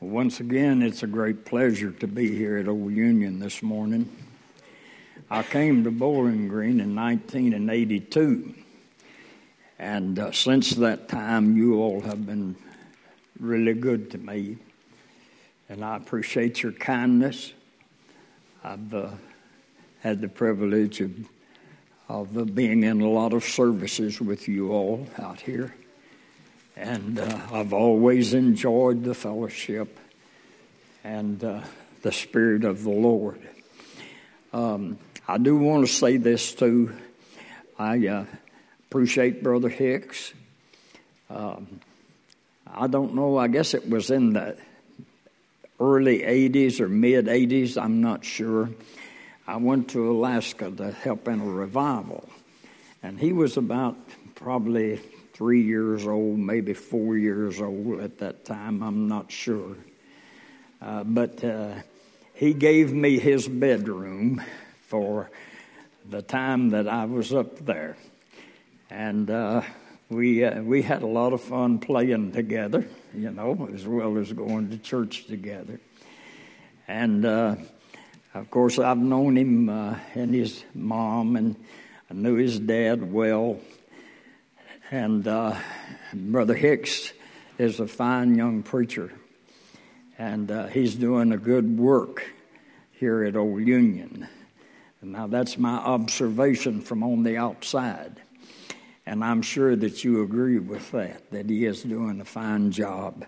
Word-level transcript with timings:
Once 0.00 0.40
again, 0.40 0.80
it's 0.80 1.02
a 1.02 1.06
great 1.06 1.44
pleasure 1.44 1.90
to 1.90 2.06
be 2.06 2.34
here 2.34 2.56
at 2.56 2.66
Old 2.66 2.90
Union 2.90 3.38
this 3.38 3.62
morning. 3.62 4.10
I 5.30 5.42
came 5.42 5.84
to 5.84 5.90
Bowling 5.90 6.48
Green 6.48 6.80
in 6.80 6.96
1982, 6.96 8.54
and 9.78 10.18
uh, 10.18 10.32
since 10.32 10.70
that 10.70 11.10
time, 11.10 11.54
you 11.54 11.82
all 11.82 12.00
have 12.00 12.24
been 12.24 12.56
really 13.38 13.74
good 13.74 14.10
to 14.12 14.16
me, 14.16 14.56
and 15.68 15.84
I 15.84 15.98
appreciate 15.98 16.62
your 16.62 16.72
kindness. 16.72 17.52
I've 18.64 18.94
uh, 18.94 19.10
had 19.98 20.22
the 20.22 20.28
privilege 20.28 21.02
of, 21.02 21.12
of 22.08 22.38
uh, 22.38 22.44
being 22.44 22.84
in 22.84 23.02
a 23.02 23.10
lot 23.10 23.34
of 23.34 23.44
services 23.44 24.18
with 24.18 24.48
you 24.48 24.72
all 24.72 25.06
out 25.18 25.42
here 25.42 25.74
and 26.80 27.18
uh, 27.18 27.38
I've 27.52 27.74
always 27.74 28.32
enjoyed 28.32 29.04
the 29.04 29.14
fellowship 29.14 29.98
and 31.04 31.42
uh, 31.44 31.60
the 32.00 32.10
Spirit 32.10 32.64
of 32.64 32.82
the 32.82 32.90
Lord. 32.90 33.38
Um, 34.54 34.98
I 35.28 35.36
do 35.36 35.58
want 35.58 35.86
to 35.86 35.92
say 35.92 36.16
this 36.16 36.54
too. 36.54 36.96
I 37.78 38.06
uh, 38.06 38.24
appreciate 38.88 39.42
Brother 39.42 39.68
Hicks. 39.68 40.32
Um, 41.28 41.80
I 42.66 42.86
don't 42.86 43.14
know, 43.14 43.36
I 43.36 43.48
guess 43.48 43.74
it 43.74 43.86
was 43.88 44.10
in 44.10 44.32
the 44.32 44.56
early 45.78 46.20
80s 46.20 46.80
or 46.80 46.88
mid 46.88 47.26
80s, 47.26 47.80
I'm 47.80 48.00
not 48.00 48.24
sure. 48.24 48.70
I 49.46 49.56
went 49.56 49.90
to 49.90 50.10
Alaska 50.10 50.70
to 50.70 50.92
help 50.92 51.28
in 51.28 51.40
a 51.40 51.44
revival, 51.44 52.26
and 53.02 53.18
he 53.20 53.34
was 53.34 53.58
about 53.58 53.98
probably 54.34 55.00
three 55.40 55.62
years 55.62 56.06
old, 56.06 56.38
maybe 56.38 56.74
four 56.74 57.16
years 57.16 57.62
old 57.62 57.98
at 58.00 58.18
that 58.18 58.44
time, 58.44 58.82
I'm 58.82 59.08
not 59.08 59.32
sure. 59.32 59.74
Uh, 60.82 61.02
but 61.02 61.42
uh, 61.42 61.76
he 62.34 62.52
gave 62.52 62.92
me 62.92 63.18
his 63.18 63.48
bedroom 63.48 64.42
for 64.82 65.30
the 66.10 66.20
time 66.20 66.68
that 66.68 66.86
I 66.86 67.06
was 67.06 67.32
up 67.32 67.56
there. 67.64 67.96
And 68.90 69.30
uh, 69.30 69.62
we, 70.10 70.44
uh, 70.44 70.60
we 70.60 70.82
had 70.82 71.00
a 71.00 71.06
lot 71.06 71.32
of 71.32 71.40
fun 71.40 71.78
playing 71.78 72.32
together, 72.32 72.86
you 73.14 73.30
know, 73.30 73.66
as 73.72 73.86
well 73.86 74.18
as 74.18 74.30
going 74.34 74.68
to 74.68 74.76
church 74.76 75.24
together. 75.24 75.80
And 76.86 77.24
uh, 77.24 77.56
of 78.34 78.50
course, 78.50 78.78
I've 78.78 78.98
known 78.98 79.38
him 79.38 79.70
uh, 79.70 79.96
and 80.14 80.34
his 80.34 80.62
mom, 80.74 81.36
and 81.36 81.56
I 82.10 82.12
knew 82.12 82.34
his 82.34 82.60
dad 82.60 83.10
well. 83.10 83.58
And 84.92 85.28
uh, 85.28 85.56
Brother 86.12 86.56
Hicks 86.56 87.12
is 87.58 87.78
a 87.78 87.86
fine 87.86 88.34
young 88.34 88.64
preacher, 88.64 89.12
and 90.18 90.50
uh, 90.50 90.66
he's 90.66 90.96
doing 90.96 91.30
a 91.30 91.36
good 91.36 91.78
work 91.78 92.24
here 92.90 93.22
at 93.22 93.36
Old 93.36 93.64
Union. 93.64 94.26
Now, 95.00 95.28
that's 95.28 95.56
my 95.56 95.76
observation 95.76 96.80
from 96.80 97.04
on 97.04 97.22
the 97.22 97.36
outside. 97.36 98.20
And 99.06 99.22
I'm 99.22 99.42
sure 99.42 99.76
that 99.76 100.02
you 100.02 100.22
agree 100.22 100.58
with 100.58 100.90
that, 100.90 101.30
that 101.30 101.48
he 101.48 101.66
is 101.66 101.84
doing 101.84 102.20
a 102.20 102.24
fine 102.24 102.72
job. 102.72 103.24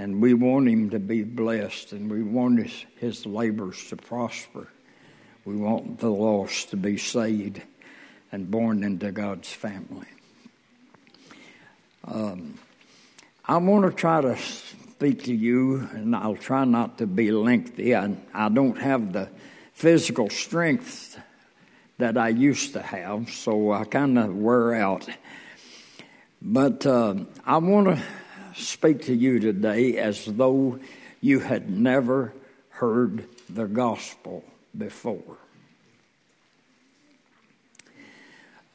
And 0.00 0.20
we 0.20 0.34
want 0.34 0.68
him 0.68 0.90
to 0.90 0.98
be 0.98 1.22
blessed, 1.22 1.92
and 1.92 2.10
we 2.10 2.24
want 2.24 2.58
his, 2.58 2.84
his 2.96 3.24
labors 3.24 3.88
to 3.90 3.96
prosper. 3.96 4.66
We 5.44 5.54
want 5.54 6.00
the 6.00 6.10
lost 6.10 6.70
to 6.70 6.76
be 6.76 6.98
saved 6.98 7.62
and 8.32 8.50
born 8.50 8.82
into 8.82 9.12
God's 9.12 9.52
family. 9.52 10.08
Um, 12.10 12.54
I 13.44 13.58
want 13.58 13.84
to 13.84 13.94
try 13.94 14.22
to 14.22 14.38
speak 14.38 15.24
to 15.24 15.34
you, 15.34 15.86
and 15.92 16.16
I'll 16.16 16.36
try 16.36 16.64
not 16.64 16.96
to 16.98 17.06
be 17.06 17.30
lengthy. 17.30 17.94
I, 17.94 18.16
I 18.32 18.48
don't 18.48 18.78
have 18.78 19.12
the 19.12 19.28
physical 19.74 20.30
strength 20.30 21.20
that 21.98 22.16
I 22.16 22.30
used 22.30 22.72
to 22.72 22.80
have, 22.80 23.28
so 23.28 23.72
I 23.72 23.84
kind 23.84 24.18
of 24.18 24.34
wear 24.34 24.74
out. 24.74 25.06
But 26.40 26.86
uh, 26.86 27.16
I 27.44 27.58
want 27.58 27.88
to 27.88 28.02
speak 28.54 29.02
to 29.02 29.14
you 29.14 29.38
today 29.38 29.98
as 29.98 30.24
though 30.24 30.78
you 31.20 31.40
had 31.40 31.68
never 31.68 32.32
heard 32.70 33.26
the 33.50 33.66
gospel 33.66 34.44
before. 34.76 35.36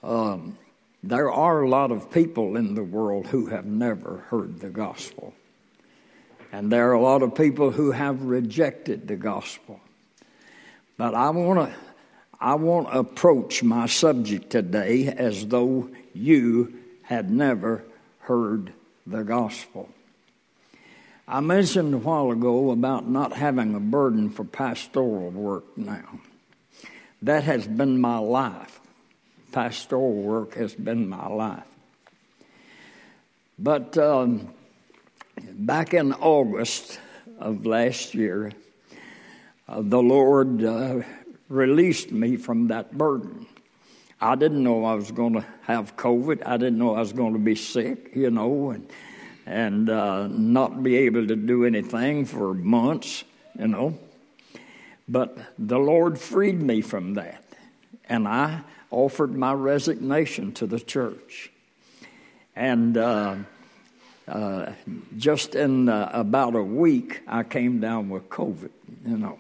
Um, 0.03 0.57
there 1.03 1.30
are 1.30 1.62
a 1.62 1.69
lot 1.69 1.91
of 1.91 2.09
people 2.09 2.56
in 2.56 2.75
the 2.75 2.84
world 2.84 3.28
who 3.28 3.47
have 3.47 3.66
never 3.66 4.19
heard 4.30 4.62
the 4.62 4.69
gospel. 4.69 5.34
And 6.53 6.72
there 6.72 6.90
are 6.90 6.94
a 6.94 7.02
lot 7.02 7.22
of 7.22 7.36
people 7.36 7.72
who 7.72 7.91
have 7.91 8.24
rejected 8.24 9.08
the 9.08 9.18
gospel. 9.18 9.81
But 10.97 11.13
I 11.13 11.30
want 11.31 11.69
to 11.69 11.75
I 12.40 12.56
want 12.56 12.92
to 12.92 13.00
approach 13.00 13.63
my 13.63 13.86
subject 13.86 14.50
today 14.50 15.08
as 15.08 15.47
though 15.47 15.90
you 16.13 16.74
had 17.03 17.31
never 17.31 17.84
heard 18.19 18.74
the 19.08 19.24
gospel. 19.24 19.90
I 21.25 21.40
mentioned 21.40 21.94
a 21.94 21.97
while 21.97 22.31
ago 22.31 22.72
about 22.72 23.08
not 23.08 23.34
having 23.34 23.75
a 23.75 23.80
burden 23.80 24.30
for 24.30 24.44
pastoral 24.44 25.31
work 25.31 25.78
now. 25.78 26.19
That 27.22 27.44
has 27.46 27.66
been 27.66 28.02
my 28.02 28.18
life 28.18 28.81
pastoral 29.53 30.12
work 30.12 30.56
has 30.56 30.75
been 30.75 31.08
my 31.08 31.28
life. 31.28 31.64
But 33.58 33.97
um, 33.97 34.53
back 35.53 35.94
in 35.94 36.12
August 36.14 37.00
of 37.40 37.66
last 37.66 38.13
year, 38.16 38.52
uh, 39.69 39.81
the 39.81 40.02
Lord 40.02 40.63
uh, 40.63 41.02
released 41.47 42.12
me 42.12 42.36
from 42.36 42.68
that 42.68 42.97
burden. 42.97 43.46
I 44.19 44.36
didn't 44.36 44.63
know 44.63 44.86
I 44.86 44.96
was 44.96 45.12
going 45.12 45.34
to 45.34 45.46
have 45.62 45.96
COVID. 45.96 46.44
I 46.46 46.58
didn't 46.58 46.80
know 46.80 46.96
I 46.96 47.00
was 47.00 47.13
going 47.13 47.34
to 47.34 47.40
be 47.40 47.56
sick, 47.56 48.12
you 48.16 48.31
know, 48.31 48.72
and 48.72 48.90
and 49.46 49.90
uh, 49.90 50.28
not 50.28 50.81
be 50.84 50.96
able 50.97 51.28
to 51.28 51.36
do 51.36 51.66
anything 51.66 52.24
for 52.25 52.53
months, 52.53 53.25
you 53.59 53.68
know. 53.68 54.00
But 55.08 55.38
the 55.59 55.78
Lord 55.78 56.18
freed 56.18 56.62
me 56.62 56.81
from 56.81 57.16
that, 57.16 57.44
and 58.08 58.25
I 58.28 58.62
offered 58.94 59.36
my 59.36 59.54
resignation 59.54 60.54
to 60.54 60.68
the 60.68 60.80
church. 60.80 61.52
And 62.56 62.96
uh, 62.96 63.36
uh, 64.28 64.72
just 65.18 65.56
in 65.56 65.90
uh, 65.90 66.09
about 66.14 66.56
a 66.56 66.64
week, 66.64 67.22
I 67.28 67.44
came 67.44 67.80
down 67.80 68.09
with 68.09 68.30
COVID, 68.30 68.70
you 69.06 69.18
know. 69.18 69.40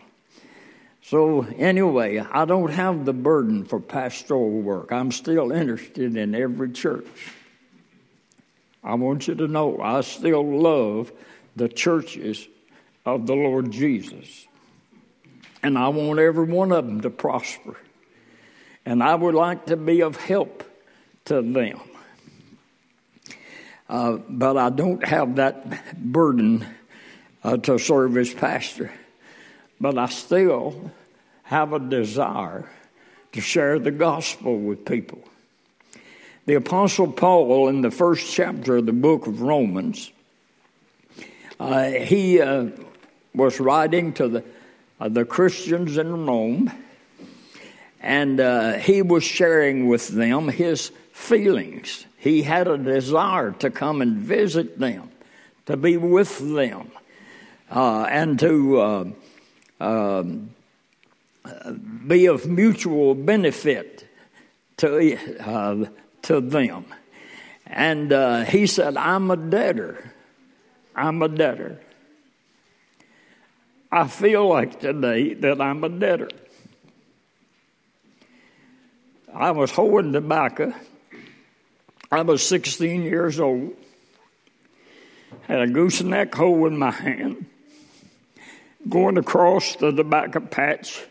So, 1.03 1.41
anyway, 1.57 2.17
I 2.17 2.45
don't 2.45 2.71
have 2.71 3.05
the 3.05 3.13
burden 3.13 3.65
for 3.65 3.79
pastoral 3.79 4.49
work. 4.49 4.91
I'm 4.91 5.11
still 5.11 5.51
interested 5.51 6.15
in 6.15 6.33
every 6.33 6.71
church. 6.71 7.33
I 8.83 8.95
want 8.95 9.27
you 9.27 9.35
to 9.35 9.47
know 9.47 9.79
I 9.81 10.01
still 10.01 10.59
love 10.59 11.11
the 11.55 11.69
churches 11.69 12.47
of 13.05 13.27
the 13.27 13.35
Lord 13.35 13.71
Jesus. 13.71 14.47
And 15.61 15.77
I 15.77 15.89
want 15.89 16.19
every 16.19 16.45
one 16.45 16.71
of 16.71 16.85
them 16.85 17.01
to 17.01 17.09
prosper 17.09 17.77
and 18.85 19.01
I 19.01 19.15
would 19.15 19.35
like 19.35 19.67
to 19.67 19.77
be 19.77 20.01
of 20.01 20.17
help 20.17 20.63
to 21.25 21.41
them. 21.41 21.79
Uh, 23.89 24.17
but 24.27 24.57
I 24.57 24.69
don't 24.69 25.03
have 25.05 25.35
that 25.35 25.95
burden 25.95 26.65
uh, 27.43 27.57
to 27.57 27.77
serve 27.77 28.17
as 28.17 28.33
pastor. 28.33 28.91
But 29.79 29.97
I 29.97 30.07
still 30.07 30.91
have 31.43 31.73
a 31.73 31.79
desire 31.79 32.69
to 33.33 33.41
share 33.41 33.79
the 33.79 33.91
gospel 33.91 34.57
with 34.57 34.85
people. 34.85 35.19
The 36.45 36.55
Apostle 36.55 37.11
Paul, 37.11 37.69
in 37.69 37.81
the 37.81 37.91
first 37.91 38.33
chapter 38.33 38.77
of 38.77 38.85
the 38.85 38.93
book 38.93 39.27
of 39.27 39.41
Romans, 39.41 40.11
uh, 41.59 41.89
he 41.89 42.41
uh, 42.41 42.67
was 43.33 43.59
writing 43.59 44.13
to 44.13 44.27
the, 44.27 44.43
uh, 44.99 45.09
the 45.09 45.25
Christians 45.25 45.97
in 45.97 46.25
Rome 46.25 46.71
and 48.03 48.41
uh, 48.41 48.73
he 48.73 49.01
was 49.01 49.23
sharing 49.23 49.87
with 49.87 50.09
them 50.09 50.49
his 50.49 50.91
feelings. 51.13 52.05
He 52.17 52.43
had 52.43 52.67
a 52.67 52.77
desire 52.77 53.53
to 53.53 53.71
come 53.71 54.01
and 54.01 54.17
visit 54.17 54.77
them, 54.77 55.09
to 55.65 55.77
be 55.77 55.95
with 55.95 56.37
them, 56.39 56.91
uh, 57.71 58.03
and 58.03 58.37
to 58.39 58.79
uh, 58.79 59.05
um, 59.79 60.49
be 62.05 62.25
of 62.25 62.45
mutual 62.45 63.15
benefit 63.15 64.05
to, 64.77 65.17
uh, 65.39 65.85
to 66.23 66.41
them. 66.41 66.85
And 67.65 68.11
uh, 68.11 68.43
he 68.43 68.67
said, 68.67 68.97
I'm 68.97 69.31
a 69.31 69.37
debtor. 69.37 70.11
I'm 70.93 71.21
a 71.21 71.29
debtor. 71.29 71.79
I 73.89 74.07
feel 74.07 74.47
like 74.47 74.81
today 74.81 75.35
that 75.35 75.61
I'm 75.61 75.83
a 75.83 75.89
debtor. 75.89 76.29
I 79.33 79.51
was 79.51 79.71
hoeing 79.71 80.13
tobacco. 80.13 80.73
I 82.11 82.21
was 82.21 82.45
16 82.45 83.03
years 83.03 83.39
old. 83.39 83.75
Had 85.47 85.61
a 85.61 85.67
gooseneck 85.67 86.35
hoe 86.35 86.65
in 86.65 86.77
my 86.77 86.91
hand. 86.91 87.47
going 88.87 89.17
across 89.17 89.75
the 89.77 89.91
tobacco 89.91 90.39
patch, 90.39 91.03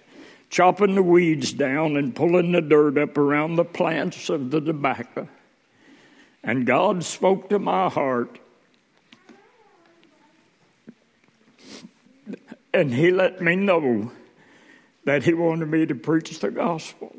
chopping 0.50 0.94
the 0.94 1.02
weeds 1.02 1.52
down 1.52 1.96
and 1.96 2.14
pulling 2.14 2.52
the 2.52 2.60
dirt 2.60 2.98
up 2.98 3.16
around 3.16 3.56
the 3.56 3.64
plants 3.64 4.28
of 4.28 4.50
the 4.50 4.60
tobacco. 4.60 5.28
And 6.44 6.66
God 6.66 7.04
spoke 7.04 7.48
to 7.50 7.58
my 7.58 7.88
heart. 7.88 8.38
And 12.74 12.92
He 12.92 13.10
let 13.10 13.40
me 13.40 13.56
know 13.56 14.12
that 15.04 15.24
He 15.24 15.34
wanted 15.34 15.68
me 15.68 15.86
to 15.86 15.94
preach 15.94 16.38
the 16.40 16.50
gospel. 16.50 17.14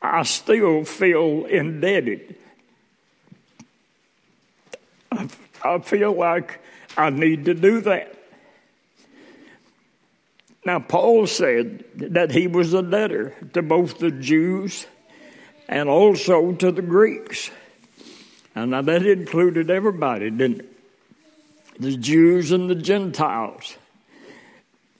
I 0.00 0.22
still 0.22 0.84
feel 0.84 1.46
indebted. 1.46 2.36
I, 5.10 5.28
I 5.64 5.78
feel 5.80 6.12
like 6.12 6.60
I 6.96 7.10
need 7.10 7.46
to 7.46 7.54
do 7.54 7.80
that. 7.82 8.14
Now, 10.64 10.80
Paul 10.80 11.26
said 11.26 11.84
that 11.94 12.30
he 12.30 12.46
was 12.46 12.74
a 12.74 12.82
debtor 12.82 13.34
to 13.54 13.62
both 13.62 13.98
the 13.98 14.10
Jews 14.10 14.86
and 15.68 15.88
also 15.88 16.52
to 16.52 16.70
the 16.70 16.82
Greeks. 16.82 17.50
And 18.54 18.72
now 18.72 18.82
that 18.82 19.04
included 19.06 19.70
everybody, 19.70 20.30
didn't 20.30 20.60
it? 20.60 20.72
The 21.80 21.96
Jews 21.96 22.50
and 22.52 22.68
the 22.68 22.74
Gentiles. 22.74 23.76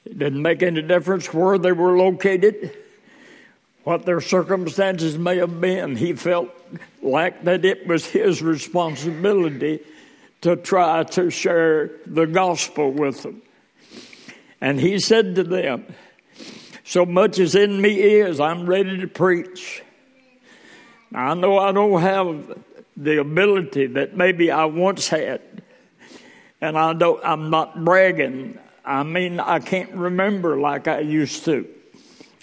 It 0.04 0.18
didn't 0.18 0.40
make 0.40 0.62
any 0.62 0.80
difference 0.80 1.34
where 1.34 1.58
they 1.58 1.72
were 1.72 1.98
located 1.98 2.76
what 3.88 4.04
their 4.04 4.20
circumstances 4.20 5.16
may 5.16 5.38
have 5.38 5.62
been, 5.62 5.96
he 5.96 6.12
felt 6.12 6.50
like 7.00 7.44
that 7.44 7.64
it 7.64 7.86
was 7.86 8.04
his 8.04 8.42
responsibility 8.42 9.80
to 10.42 10.56
try 10.56 11.02
to 11.02 11.30
share 11.30 11.92
the 12.04 12.26
gospel 12.26 12.92
with 12.92 13.22
them. 13.22 13.40
And 14.60 14.78
he 14.78 14.98
said 14.98 15.36
to 15.36 15.42
them, 15.42 15.86
So 16.84 17.06
much 17.06 17.38
as 17.38 17.54
in 17.54 17.80
me 17.80 17.98
is, 17.98 18.40
I'm 18.40 18.66
ready 18.66 18.98
to 18.98 19.06
preach. 19.06 19.82
Now, 21.10 21.28
I 21.30 21.34
know 21.34 21.58
I 21.58 21.72
don't 21.72 22.02
have 22.02 22.58
the 22.94 23.20
ability 23.20 23.86
that 23.86 24.14
maybe 24.14 24.50
I 24.50 24.66
once 24.66 25.08
had, 25.08 25.40
and 26.60 26.76
I 26.76 26.92
don't, 26.92 27.24
I'm 27.24 27.48
not 27.48 27.82
bragging. 27.86 28.58
I 28.84 29.02
mean, 29.02 29.40
I 29.40 29.60
can't 29.60 29.92
remember 29.92 30.58
like 30.58 30.88
I 30.88 31.00
used 31.00 31.46
to. 31.46 31.66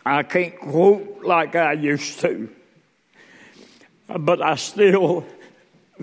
I 0.05 0.21
can't 0.21 0.59
quote 0.59 1.23
like 1.23 1.55
I 1.55 1.73
used 1.73 2.19
to, 2.19 2.49
but 4.07 4.39
I 4.41 4.55
still 4.55 5.25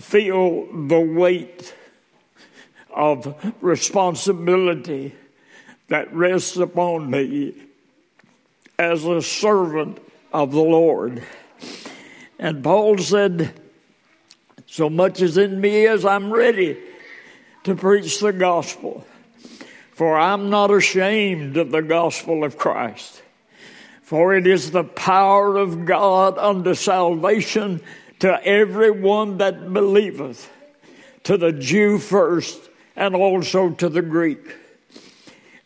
feel 0.01 0.67
the 0.89 0.99
weight 0.99 1.73
of 2.91 3.35
responsibility 3.61 5.15
that 5.89 6.13
rests 6.13 6.57
upon 6.57 7.11
me 7.11 7.55
as 8.79 9.05
a 9.05 9.23
servant 9.23 9.99
of 10.33 10.51
the 10.51 10.63
Lord. 10.63 11.23
And 12.39 12.65
Paul 12.65 12.99
said, 12.99 13.55
So 14.67 14.91
much 14.91 15.23
is 15.23 15.39
in 15.39 15.61
me 15.61 15.87
as 15.87 16.05
I'm 16.05 16.33
ready 16.33 16.77
to 17.63 17.77
preach 17.77 18.19
the 18.19 18.33
gospel. 18.33 19.07
For 19.93 20.19
I'm 20.19 20.51
not 20.51 20.73
ashamed 20.73 21.57
of 21.57 21.71
the 21.71 21.83
gospel 21.83 22.43
of 22.43 22.59
Christ. 22.59 23.22
For 24.13 24.35
it 24.35 24.47
is 24.47 24.73
the 24.73 24.85
power 24.85 25.57
of 25.57 25.87
God 25.87 26.37
unto 26.37 26.75
salvation 26.75 27.81
to 28.19 28.47
everyone 28.47 29.39
that 29.39 29.73
believeth, 29.73 30.53
to 31.25 31.39
the 31.39 31.51
Jew 31.51 31.97
first, 31.97 32.61
and 32.95 33.15
also 33.15 33.71
to 33.71 33.89
the 33.89 34.03
Greek. 34.03 34.55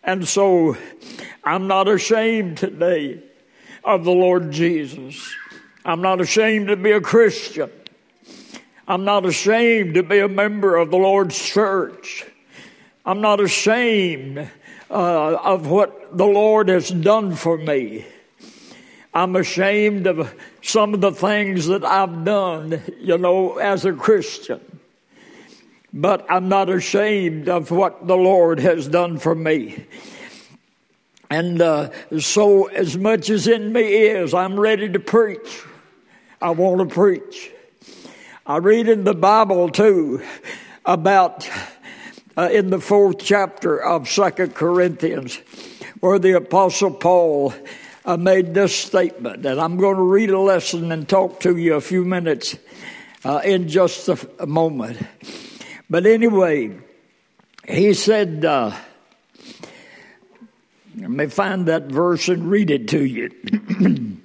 And 0.04 0.28
so 0.28 0.76
I'm 1.42 1.66
not 1.66 1.88
ashamed 1.88 2.58
today 2.58 3.20
of 3.82 4.04
the 4.04 4.12
Lord 4.12 4.52
Jesus. 4.52 5.28
I'm 5.84 6.00
not 6.00 6.20
ashamed 6.20 6.68
to 6.68 6.76
be 6.76 6.92
a 6.92 7.00
Christian. 7.00 7.72
I'm 8.86 9.04
not 9.04 9.26
ashamed 9.26 9.94
to 9.94 10.04
be 10.04 10.20
a 10.20 10.28
member 10.28 10.76
of 10.76 10.92
the 10.92 10.98
Lord's 10.98 11.36
church. 11.36 12.24
I'm 13.04 13.20
not 13.20 13.40
ashamed 13.40 14.48
uh, 14.88 15.34
of 15.34 15.66
what 15.66 16.16
the 16.16 16.26
Lord 16.26 16.68
has 16.68 16.90
done 16.90 17.34
for 17.34 17.58
me. 17.58 18.06
I'm 19.16 19.34
ashamed 19.34 20.06
of 20.06 20.34
some 20.60 20.92
of 20.92 21.00
the 21.00 21.10
things 21.10 21.68
that 21.68 21.86
I've 21.86 22.22
done, 22.22 22.82
you 23.00 23.16
know, 23.16 23.56
as 23.56 23.86
a 23.86 23.94
Christian. 23.94 24.60
But 25.90 26.26
I'm 26.28 26.50
not 26.50 26.68
ashamed 26.68 27.48
of 27.48 27.70
what 27.70 28.06
the 28.06 28.14
Lord 28.14 28.60
has 28.60 28.86
done 28.86 29.18
for 29.18 29.34
me. 29.34 29.86
And 31.30 31.62
uh, 31.62 31.92
so, 32.18 32.66
as 32.66 32.98
much 32.98 33.30
as 33.30 33.46
in 33.46 33.72
me 33.72 34.04
is, 34.04 34.34
I'm 34.34 34.60
ready 34.60 34.90
to 34.90 35.00
preach. 35.00 35.62
I 36.42 36.50
want 36.50 36.86
to 36.86 36.94
preach. 36.94 37.50
I 38.44 38.58
read 38.58 38.86
in 38.86 39.04
the 39.04 39.14
Bible 39.14 39.70
too 39.70 40.22
about 40.84 41.48
uh, 42.36 42.50
in 42.52 42.68
the 42.68 42.80
fourth 42.80 43.16
chapter 43.20 43.82
of 43.82 44.10
Second 44.10 44.54
Corinthians, 44.54 45.36
where 46.00 46.18
the 46.18 46.32
Apostle 46.32 46.90
Paul 46.90 47.54
I 48.08 48.14
made 48.14 48.54
this 48.54 48.72
statement, 48.74 49.44
and 49.44 49.60
I'm 49.60 49.78
going 49.78 49.96
to 49.96 50.02
read 50.02 50.30
a 50.30 50.38
lesson 50.38 50.92
and 50.92 51.08
talk 51.08 51.40
to 51.40 51.56
you 51.56 51.74
a 51.74 51.80
few 51.80 52.04
minutes 52.04 52.56
uh, 53.24 53.40
in 53.44 53.66
just 53.66 54.08
a, 54.08 54.16
a, 54.38 54.46
moment. 54.46 55.04
But 55.90 56.06
anyway, 56.06 56.78
he 57.68 57.94
said, 57.94 58.44
uh, 58.44 58.76
let 60.96 61.10
me 61.10 61.26
find 61.26 61.66
that 61.66 61.86
verse 61.86 62.28
and 62.28 62.48
read 62.48 62.70
it 62.70 62.86
to 62.90 63.04
you. 63.04 63.32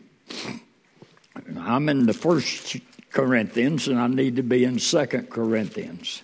I'm 1.58 1.90
in 1.90 2.06
the 2.06 2.14
first 2.14 2.78
Corinthians, 3.12 3.88
and 3.88 4.00
I 4.00 4.06
need 4.06 4.36
to 4.36 4.44
be 4.44 4.64
in 4.64 4.78
Second 4.78 5.32
Corinthians. 5.32 6.22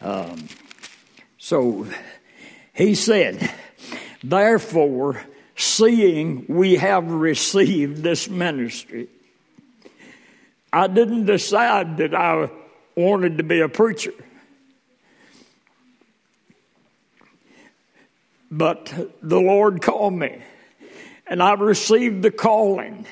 Um, 0.00 0.48
so 1.38 1.86
he 2.72 2.96
said, 2.96 3.48
Therefore, 4.24 5.24
seeing 5.56 6.46
we 6.48 6.76
have 6.76 7.10
received 7.10 8.02
this 8.02 8.28
ministry. 8.28 9.08
I 10.72 10.86
didn't 10.86 11.26
decide 11.26 11.98
that 11.98 12.14
I 12.14 12.50
wanted 12.96 13.38
to 13.38 13.44
be 13.44 13.60
a 13.60 13.68
preacher. 13.68 14.14
But 18.50 18.92
the 19.22 19.40
Lord 19.40 19.80
called 19.80 20.14
me, 20.14 20.42
and 21.26 21.42
I 21.42 21.54
received 21.54 22.22
the 22.22 22.30
calling. 22.30 23.06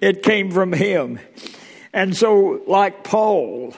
It 0.00 0.22
came 0.22 0.50
from 0.50 0.72
Him. 0.72 1.20
And 1.92 2.16
so, 2.16 2.62
like 2.66 3.04
Paul, 3.04 3.74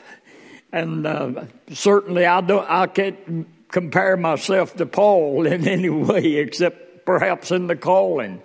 and 0.71 1.07
uh, 1.07 1.45
certainly 1.73 2.25
I 2.25 2.41
don't, 2.41 2.69
I 2.69 2.87
can't 2.87 3.49
compare 3.69 4.17
myself 4.17 4.77
to 4.77 4.87
Paul 4.87 5.47
in 5.47 5.67
any 5.67 5.91
way 5.91 6.37
except 6.37 6.82
perhaps 7.05 7.51
in 7.51 7.67
the 7.67 7.77
calling. 7.77 8.43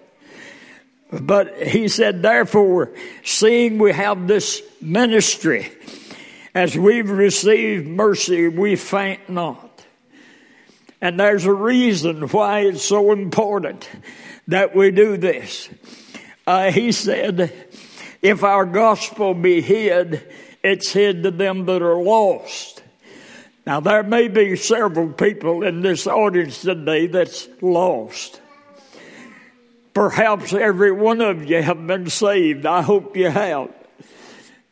But 1.11 1.61
he 1.61 1.87
said, 1.87 2.21
therefore, 2.21 2.93
seeing 3.23 3.77
we 3.77 3.93
have 3.93 4.27
this 4.27 4.61
ministry, 4.81 5.71
as 6.53 6.77
we've 6.77 7.09
received 7.09 7.87
mercy, 7.87 8.47
we 8.47 8.75
faint 8.75 9.29
not. 9.29 9.85
And 10.99 11.19
there's 11.19 11.45
a 11.45 11.53
reason 11.53 12.23
why 12.23 12.61
it's 12.61 12.83
so 12.83 13.11
important 13.11 13.89
that 14.47 14.75
we 14.75 14.91
do 14.91 15.15
this. 15.17 15.69
Uh, 16.45 16.71
he 16.71 16.91
said, 16.91 17.53
if 18.21 18.43
our 18.43 18.65
gospel 18.65 19.33
be 19.33 19.61
hid, 19.61 20.27
it's 20.63 20.91
hid 20.91 21.23
to 21.23 21.31
them 21.31 21.65
that 21.65 21.81
are 21.81 22.01
lost. 22.01 22.81
Now, 23.65 23.79
there 23.79 24.03
may 24.03 24.27
be 24.27 24.55
several 24.55 25.09
people 25.09 25.63
in 25.63 25.81
this 25.81 26.07
audience 26.07 26.61
today 26.61 27.07
that's 27.07 27.47
lost. 27.61 28.41
Perhaps 29.97 30.53
every 30.53 30.91
one 30.91 31.21
of 31.21 31.49
you 31.49 31.59
have 31.59 31.87
been 31.87 32.07
saved. 32.07 32.67
I 32.67 32.83
hope 32.83 33.17
you 33.17 33.31
have. 33.31 33.73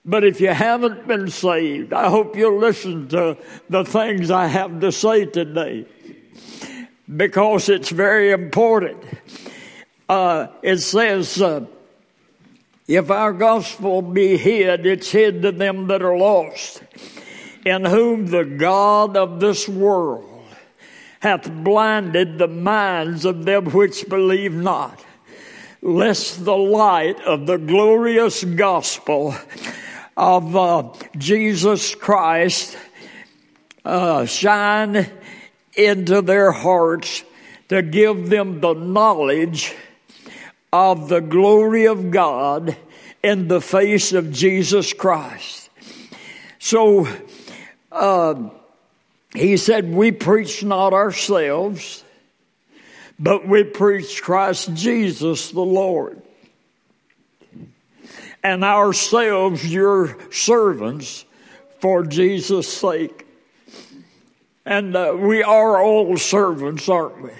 But 0.06 0.24
if 0.24 0.40
you 0.40 0.50
haven't 0.50 1.08
been 1.08 1.32
saved, 1.32 1.94
I 1.94 2.12
hope 2.12 2.36
you'll 2.36 2.60
listen 2.60 3.08
to 3.08 3.36
the 3.68 3.84
things 3.84 4.30
I 4.30 4.46
have 4.46 4.82
to 4.82 4.92
say 4.92 5.26
today 5.26 5.88
because 7.10 7.70
it's 7.70 7.90
very 7.90 8.30
important. 8.34 9.04
Uh, 10.08 10.46
it 10.62 10.78
says, 10.78 11.42
uh, 11.42 11.66
if 12.88 13.10
our 13.10 13.34
gospel 13.34 14.04
be 14.04 14.38
hid, 14.38 14.86
it's 14.86 15.10
hid 15.10 15.42
to 15.42 15.52
them 15.52 15.88
that 15.88 16.04
are 16.04 16.16
lost, 16.16 16.84
in 17.66 17.84
whom 17.84 18.28
the 18.28 18.46
God 18.46 19.18
of 19.18 19.40
this 19.40 19.68
world 19.68 20.46
hath 21.22 21.52
blinded 21.52 22.38
the 22.38 22.48
minds 22.48 23.26
of 23.26 23.44
them 23.46 23.66
which 23.72 24.08
believe 24.08 24.54
not 24.54 25.02
lest 25.86 26.44
the 26.44 26.58
light 26.58 27.22
of 27.22 27.46
the 27.46 27.58
glorious 27.58 28.44
gospel 28.44 29.36
of 30.18 30.56
uh, 30.56 30.92
Jesus 31.16 31.94
Christ 31.94 32.76
uh, 33.86 34.26
shine 34.26 35.12
into 35.78 36.24
their 36.24 36.52
hearts 36.52 37.24
to 37.70 37.84
give 37.84 38.30
them 38.30 38.62
the 38.62 38.74
knowledge 38.74 39.76
of 40.74 41.08
the 41.08 41.22
glory 41.22 41.86
of 41.86 42.10
God 42.10 42.76
in 43.22 43.48
the 43.48 43.62
face 43.62 44.12
of 44.12 44.32
Jesus 44.32 44.92
Christ. 44.92 45.70
So 46.58 47.08
uh, 47.92 48.50
he 49.36 49.56
said, 49.58 49.94
We 49.94 50.12
preach 50.12 50.64
not 50.64 50.94
ourselves, 50.94 52.04
but 53.20 53.48
we 53.48 53.64
preach 53.64 54.22
Christ 54.22 54.74
Jesus 54.74 55.52
the 55.52 55.62
Lord. 55.62 56.22
And 58.44 58.64
ourselves 58.64 59.66
your 59.66 60.18
servants 60.32 61.26
for 61.80 62.06
Jesus' 62.06 62.72
sake. 62.72 63.26
And 64.66 64.96
uh, 64.96 65.16
we 65.18 65.44
are 65.44 65.82
all 65.82 66.18
servants, 66.18 66.90
aren't 66.90 67.22
we? 67.22 67.32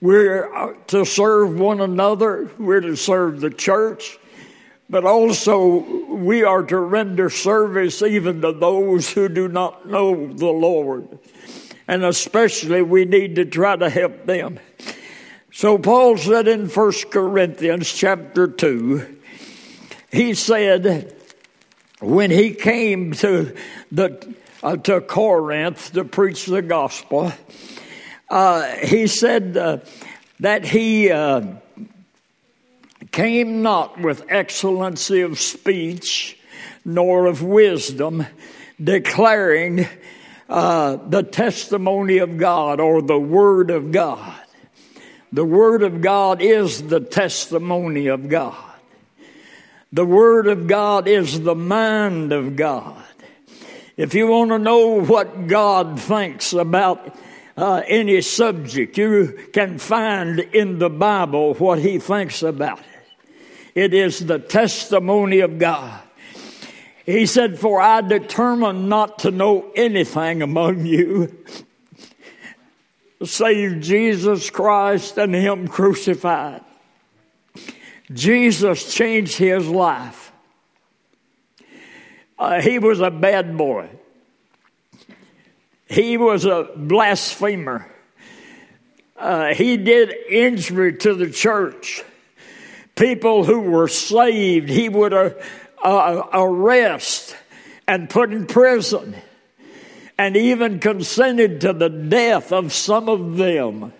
We're 0.00 0.54
uh, 0.54 0.74
to 0.88 1.04
serve 1.04 1.58
one 1.58 1.80
another, 1.80 2.50
we're 2.58 2.80
to 2.80 2.96
serve 2.96 3.40
the 3.40 3.50
church, 3.50 4.18
but 4.88 5.04
also 5.04 5.78
we 6.14 6.44
are 6.44 6.62
to 6.62 6.78
render 6.78 7.30
service 7.30 8.02
even 8.02 8.42
to 8.42 8.52
those 8.52 9.10
who 9.10 9.28
do 9.28 9.48
not 9.48 9.88
know 9.88 10.26
the 10.26 10.46
Lord. 10.46 11.18
And 11.88 12.04
especially 12.04 12.82
we 12.82 13.04
need 13.04 13.36
to 13.36 13.44
try 13.44 13.76
to 13.76 13.88
help 13.88 14.26
them. 14.26 14.58
So 15.52 15.78
Paul 15.78 16.18
said 16.18 16.48
in 16.48 16.68
1 16.68 16.92
Corinthians 17.10 17.92
chapter 17.92 18.46
2, 18.46 19.16
he 20.10 20.34
said, 20.34 21.14
when 22.00 22.30
he 22.30 22.52
came 22.52 23.12
to 23.12 23.56
the 23.90 24.34
uh, 24.62 24.76
to 24.76 25.00
Corinth 25.00 25.92
to 25.92 26.04
preach 26.04 26.46
the 26.46 26.62
gospel, 26.62 27.32
uh, 28.28 28.62
he 28.76 29.06
said 29.06 29.56
uh, 29.56 29.78
that 30.40 30.64
he 30.64 31.10
uh, 31.10 31.42
came 33.12 33.62
not 33.62 34.00
with 34.00 34.24
excellency 34.28 35.20
of 35.20 35.38
speech 35.38 36.38
nor 36.84 37.26
of 37.26 37.42
wisdom, 37.42 38.26
declaring 38.82 39.86
uh, 40.48 40.96
the 41.08 41.22
testimony 41.22 42.18
of 42.18 42.38
God 42.38 42.80
or 42.80 43.02
the 43.02 43.18
Word 43.18 43.70
of 43.70 43.92
God. 43.92 44.34
The 45.32 45.44
Word 45.44 45.82
of 45.82 46.00
God 46.00 46.40
is 46.40 46.84
the 46.84 47.00
testimony 47.00 48.06
of 48.06 48.28
God. 48.28 48.56
The 49.92 50.04
Word 50.06 50.46
of 50.46 50.66
God 50.66 51.08
is 51.08 51.40
the 51.40 51.54
mind 51.54 52.32
of 52.32 52.56
God. 52.56 53.02
If 53.96 54.14
you 54.14 54.28
want 54.28 54.50
to 54.50 54.58
know 54.58 55.02
what 55.02 55.46
God 55.46 55.98
thinks 55.98 56.52
about 56.52 57.16
uh, 57.56 57.82
any 57.86 58.20
subject, 58.20 58.98
you 58.98 59.48
can 59.52 59.78
find 59.78 60.38
in 60.38 60.78
the 60.78 60.90
Bible 60.90 61.54
what 61.54 61.78
He 61.78 61.98
thinks 61.98 62.42
about 62.42 62.80
it. 62.80 62.84
It 63.74 63.94
is 63.94 64.20
the 64.20 64.38
testimony 64.38 65.40
of 65.40 65.58
God. 65.58 66.00
He 67.06 67.24
said, 67.24 67.58
For 67.58 67.80
I 67.80 68.02
determined 68.02 68.88
not 68.88 69.20
to 69.20 69.30
know 69.30 69.70
anything 69.74 70.42
among 70.42 70.84
you 70.84 71.44
save 73.24 73.80
Jesus 73.80 74.50
Christ 74.50 75.16
and 75.16 75.34
Him 75.34 75.68
crucified. 75.68 76.62
Jesus 78.12 78.94
changed 78.94 79.36
his 79.36 79.66
life. 79.66 80.32
Uh, 82.38 82.60
he 82.60 82.78
was 82.78 83.00
a 83.00 83.10
bad 83.10 83.56
boy. 83.56 83.88
He 85.88 86.16
was 86.16 86.44
a 86.44 86.68
blasphemer. 86.76 87.90
Uh, 89.16 89.54
he 89.54 89.76
did 89.76 90.14
injury 90.28 90.96
to 90.98 91.14
the 91.14 91.30
church. 91.30 92.04
People 92.94 93.44
who 93.44 93.60
were 93.60 93.88
saved, 93.88 94.68
he 94.68 94.88
would 94.88 95.12
uh, 95.12 95.30
uh, 95.82 96.22
arrest 96.32 97.36
and 97.86 98.10
put 98.10 98.32
in 98.32 98.46
prison, 98.46 99.14
and 100.18 100.36
even 100.36 100.80
consented 100.80 101.60
to 101.60 101.72
the 101.72 101.88
death 101.88 102.52
of 102.52 102.72
some 102.72 103.08
of 103.08 103.36
them. 103.36 103.92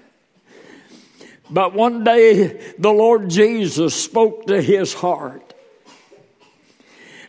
But 1.50 1.74
one 1.74 2.02
day 2.02 2.74
the 2.78 2.90
Lord 2.90 3.30
Jesus 3.30 3.94
spoke 3.94 4.46
to 4.46 4.60
his 4.60 4.92
heart. 4.92 5.54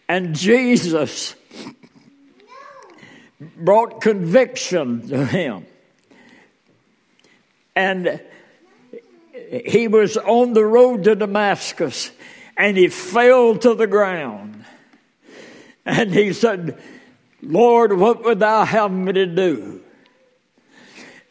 And 0.09 0.35
Jesus 0.35 1.35
brought 3.39 4.01
conviction 4.01 5.07
to 5.09 5.25
him. 5.25 5.65
And 7.75 8.21
he 9.65 9.87
was 9.87 10.17
on 10.17 10.53
the 10.53 10.65
road 10.65 11.03
to 11.03 11.15
Damascus 11.15 12.11
and 12.57 12.75
he 12.75 12.87
fell 12.87 13.55
to 13.57 13.75
the 13.75 13.87
ground. 13.87 14.65
And 15.85 16.13
he 16.13 16.33
said, 16.33 16.81
Lord, 17.41 17.93
what 17.93 18.23
would 18.25 18.39
thou 18.39 18.65
have 18.65 18.91
me 18.91 19.13
to 19.13 19.25
do? 19.25 19.81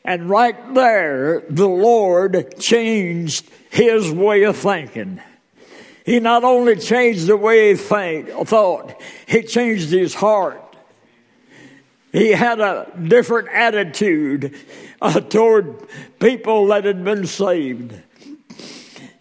And 0.04 0.30
right 0.30 0.75
there, 0.75 1.42
the 1.50 1.68
Lord 1.68 2.54
changed 2.61 3.50
his 3.71 4.11
way 4.11 4.45
of 4.45 4.56
thinking. 4.56 5.21
He 6.04 6.21
not 6.21 6.45
only 6.45 6.76
changed 6.76 7.26
the 7.26 7.37
way 7.37 7.71
he 7.71 7.75
think, 7.75 8.30
thought, 8.47 9.02
he 9.26 9.42
changed 9.42 9.90
his 9.90 10.14
heart. 10.14 10.62
He 12.12 12.30
had 12.30 12.61
a 12.61 12.90
different 13.09 13.49
attitude 13.49 14.54
uh, 15.02 15.21
toward 15.21 15.87
people 16.21 16.68
that 16.68 16.85
had 16.85 17.04
been 17.04 17.26
saved. 17.26 18.00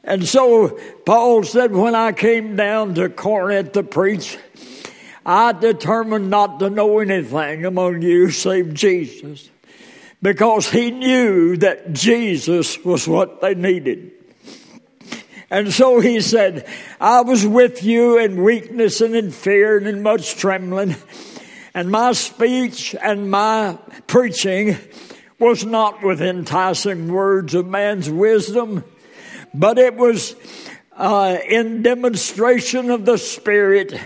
And 0.05 0.25
so 0.27 0.79
Paul 1.05 1.43
said, 1.43 1.73
when 1.73 1.95
I 1.95 2.11
came 2.11 2.55
down 2.55 2.93
to 2.95 3.09
Corinth 3.09 3.73
to 3.73 3.83
preach, 3.83 4.37
I 5.25 5.51
determined 5.51 6.29
not 6.29 6.59
to 6.59 6.69
know 6.69 6.99
anything 6.99 7.65
among 7.65 8.03
you 8.03 8.29
save 8.29 8.75
Jesus 8.75 9.49
because 10.21 10.69
he 10.69 10.91
knew 10.91 11.57
that 11.57 11.93
Jesus 11.93 12.83
was 12.85 13.07
what 13.07 13.41
they 13.41 13.55
needed. 13.55 14.11
And 15.49 15.73
so 15.73 15.99
he 15.99 16.21
said, 16.21 16.67
I 16.99 17.21
was 17.21 17.45
with 17.45 17.83
you 17.83 18.19
in 18.19 18.43
weakness 18.43 19.01
and 19.01 19.15
in 19.15 19.31
fear 19.31 19.77
and 19.77 19.87
in 19.87 20.03
much 20.03 20.35
trembling. 20.35 20.95
And 21.73 21.91
my 21.91 22.13
speech 22.13 22.95
and 23.01 23.29
my 23.29 23.77
preaching 24.07 24.77
was 25.39 25.65
not 25.65 26.03
with 26.03 26.21
enticing 26.21 27.07
words 27.11 27.53
of 27.53 27.67
man's 27.67 28.09
wisdom, 28.09 28.83
but 29.59 29.77
it 29.77 29.95
was 29.95 30.35
uh, 30.95 31.37
in 31.47 31.81
demonstration 31.81 32.91
of 32.91 33.05
the 33.05 33.17
Spirit 33.17 33.99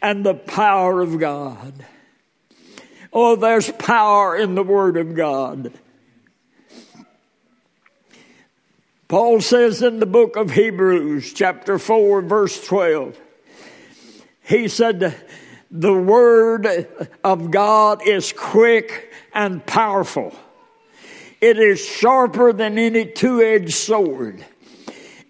and 0.00 0.24
the 0.24 0.34
power 0.34 1.00
of 1.00 1.18
God. 1.18 1.72
Oh, 3.12 3.36
there's 3.36 3.70
power 3.72 4.36
in 4.36 4.54
the 4.54 4.62
Word 4.62 4.96
of 4.96 5.14
God. 5.14 5.72
Paul 9.06 9.40
says 9.40 9.82
in 9.82 10.00
the 10.00 10.06
book 10.06 10.36
of 10.36 10.50
Hebrews, 10.50 11.32
chapter 11.32 11.78
4, 11.78 12.22
verse 12.22 12.66
12, 12.66 13.20
he 14.42 14.66
said, 14.68 15.14
The 15.70 15.94
Word 15.94 16.88
of 17.22 17.50
God 17.50 18.06
is 18.06 18.32
quick 18.32 19.12
and 19.32 19.64
powerful. 19.64 20.34
It 21.40 21.58
is 21.58 21.84
sharper 21.84 22.52
than 22.52 22.78
any 22.78 23.04
two 23.04 23.42
edged 23.42 23.74
sword. 23.74 24.44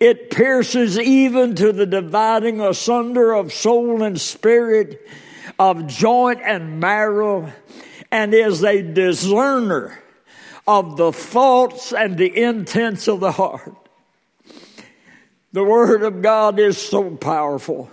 It 0.00 0.30
pierces 0.30 0.98
even 0.98 1.54
to 1.56 1.72
the 1.72 1.86
dividing 1.86 2.60
asunder 2.60 3.32
of 3.32 3.52
soul 3.52 4.02
and 4.02 4.20
spirit, 4.20 5.06
of 5.58 5.86
joint 5.86 6.40
and 6.42 6.80
marrow 6.80 7.52
and 8.10 8.32
is 8.32 8.62
a 8.62 8.80
discerner 8.80 10.00
of 10.66 10.96
the 10.96 11.12
thoughts 11.12 11.92
and 11.92 12.16
the 12.16 12.42
intents 12.42 13.08
of 13.08 13.20
the 13.20 13.32
heart. 13.32 13.74
The 15.52 15.64
Word 15.64 16.02
of 16.02 16.22
God 16.22 16.58
is 16.58 16.78
so 16.78 17.10
powerful. 17.16 17.90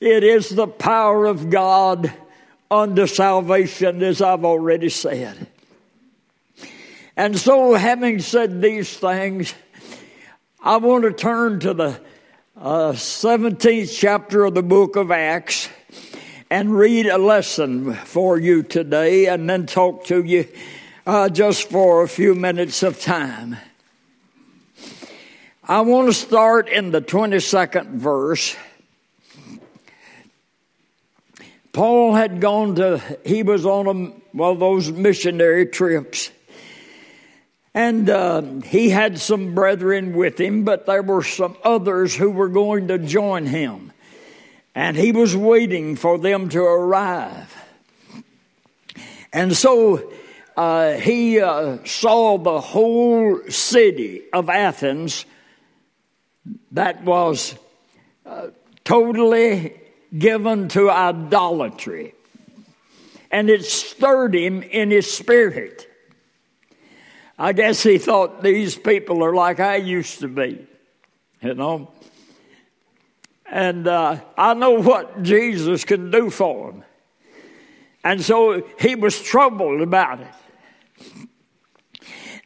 It 0.00 0.22
is 0.22 0.48
the 0.48 0.66
power 0.66 1.26
of 1.26 1.50
God 1.50 2.12
unto 2.70 3.06
salvation, 3.06 4.02
as 4.02 4.20
I've 4.20 4.44
already 4.44 4.88
said. 4.88 5.46
And 7.16 7.38
so, 7.38 7.74
having 7.74 8.18
said 8.18 8.60
these 8.60 8.96
things, 8.96 9.54
I 10.62 10.78
want 10.78 11.04
to 11.04 11.12
turn 11.12 11.60
to 11.60 11.74
the 11.74 12.00
uh, 12.56 12.92
17th 12.92 13.94
chapter 13.94 14.46
of 14.46 14.54
the 14.54 14.62
book 14.62 14.96
of 14.96 15.10
Acts 15.10 15.68
and 16.50 16.74
read 16.76 17.06
a 17.06 17.18
lesson 17.18 17.92
for 17.92 18.38
you 18.38 18.62
today 18.62 19.26
and 19.26 19.48
then 19.48 19.66
talk 19.66 20.06
to 20.06 20.24
you 20.24 20.48
uh, 21.06 21.28
just 21.28 21.68
for 21.68 22.02
a 22.02 22.08
few 22.08 22.34
minutes 22.34 22.82
of 22.82 23.00
time. 23.00 23.58
I 25.62 25.82
want 25.82 26.08
to 26.08 26.14
start 26.14 26.68
in 26.70 26.90
the 26.90 27.02
22nd 27.02 27.90
verse. 27.90 28.56
Paul 31.74 32.14
had 32.14 32.40
gone 32.40 32.76
to, 32.76 33.18
he 33.26 33.42
was 33.42 33.66
on 33.66 33.86
a, 33.86 34.42
of 34.42 34.58
those 34.58 34.90
missionary 34.90 35.66
trips. 35.66 36.30
And 37.76 38.08
uh, 38.08 38.40
he 38.64 38.88
had 38.88 39.18
some 39.18 39.54
brethren 39.54 40.16
with 40.16 40.40
him, 40.40 40.64
but 40.64 40.86
there 40.86 41.02
were 41.02 41.22
some 41.22 41.58
others 41.62 42.16
who 42.16 42.30
were 42.30 42.48
going 42.48 42.88
to 42.88 42.96
join 42.96 43.44
him. 43.44 43.92
And 44.74 44.96
he 44.96 45.12
was 45.12 45.36
waiting 45.36 45.94
for 45.94 46.16
them 46.16 46.48
to 46.48 46.62
arrive. 46.62 47.54
And 49.30 49.54
so 49.54 50.10
uh, 50.56 50.94
he 50.94 51.38
uh, 51.38 51.84
saw 51.84 52.38
the 52.38 52.62
whole 52.62 53.42
city 53.50 54.22
of 54.32 54.48
Athens 54.48 55.26
that 56.72 57.04
was 57.04 57.56
uh, 58.24 58.48
totally 58.84 59.78
given 60.16 60.68
to 60.68 60.90
idolatry. 60.90 62.14
And 63.30 63.50
it 63.50 63.66
stirred 63.66 64.34
him 64.34 64.62
in 64.62 64.90
his 64.90 65.12
spirit. 65.12 65.86
I 67.38 67.52
guess 67.52 67.82
he 67.82 67.98
thought 67.98 68.42
these 68.42 68.76
people 68.76 69.22
are 69.22 69.34
like 69.34 69.60
I 69.60 69.76
used 69.76 70.20
to 70.20 70.28
be, 70.28 70.66
you 71.42 71.54
know. 71.54 71.90
And 73.44 73.86
uh, 73.86 74.20
I 74.36 74.54
know 74.54 74.80
what 74.80 75.22
Jesus 75.22 75.84
can 75.84 76.10
do 76.10 76.30
for 76.30 76.72
them. 76.72 76.84
And 78.02 78.22
so 78.22 78.66
he 78.78 78.94
was 78.94 79.20
troubled 79.20 79.82
about 79.82 80.20
it. 80.20 80.34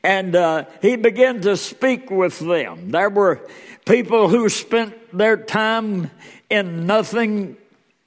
And 0.02 0.34
uh, 0.34 0.64
he 0.82 0.96
began 0.96 1.40
to 1.42 1.56
speak 1.56 2.10
with 2.10 2.38
them. 2.38 2.90
There 2.90 3.10
were 3.10 3.46
people 3.84 4.28
who 4.28 4.48
spent 4.48 5.16
their 5.16 5.36
time 5.36 6.10
in 6.48 6.86
nothing 6.86 7.56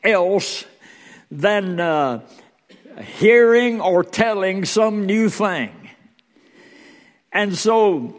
else 0.04 0.66
than 1.32 1.80
uh, 1.80 2.22
hearing 3.02 3.80
or 3.80 4.04
telling 4.04 4.66
some 4.66 5.06
new 5.06 5.30
thing. 5.30 5.83
And 7.34 7.58
so 7.58 8.16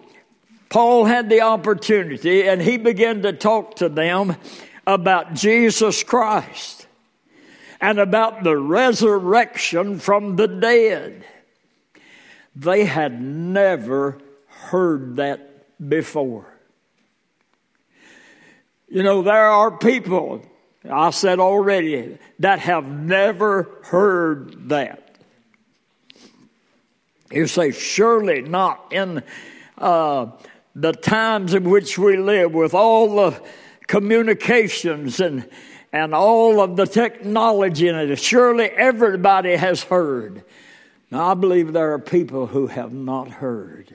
Paul 0.68 1.04
had 1.04 1.30
the 1.30 1.42
opportunity 1.42 2.49
and 2.49 2.61
he 2.61 2.76
began 2.76 3.23
to 3.23 3.33
talk 3.33 3.76
to 3.76 3.88
them 3.88 4.37
about 4.87 5.35
Jesus 5.35 6.02
Christ 6.02 6.87
and 7.80 7.99
about 7.99 8.42
the 8.42 8.56
resurrection 8.56 9.99
from 10.00 10.37
the 10.37 10.49
dead. 10.49 11.25
They 12.56 12.85
had 12.85 13.21
never 13.23 14.18
heard 14.49 15.16
that 15.16 15.88
before. 15.88 16.47
You 18.88 19.02
know, 19.02 19.23
there 19.23 19.47
are 19.47 19.76
people, 19.76 20.44
I 20.88 21.11
said 21.11 21.40
already, 21.40 22.18
that 22.38 22.61
have 22.61 22.87
never 22.87 23.68
heard 23.83 24.68
that. 24.71 25.03
You 27.35 27.49
say, 27.49 27.73
surely 27.73 28.43
not 28.43 28.93
in 28.93 29.25
uh, 29.76 30.26
the 30.76 30.93
times 30.93 31.53
in 31.53 31.69
which 31.69 31.99
we 31.99 32.17
live 32.17 32.55
with 32.55 32.75
all 32.75 33.17
the 33.17 33.43
communications 33.88 35.19
and, 35.19 35.49
and 35.93 36.14
all 36.14 36.61
of 36.61 36.76
the 36.76 36.87
technology 36.87 37.88
in 37.88 37.97
it. 37.97 38.19
Surely 38.21 38.67
everybody 38.67 39.57
has 39.57 39.83
heard. 39.83 40.45
Now, 41.11 41.33
I 41.33 41.35
believe 41.35 41.73
there 41.73 41.93
are 41.95 41.99
people 41.99 42.47
who 42.47 42.69
have 42.69 42.93
not 42.93 43.29
heard. 43.29 43.93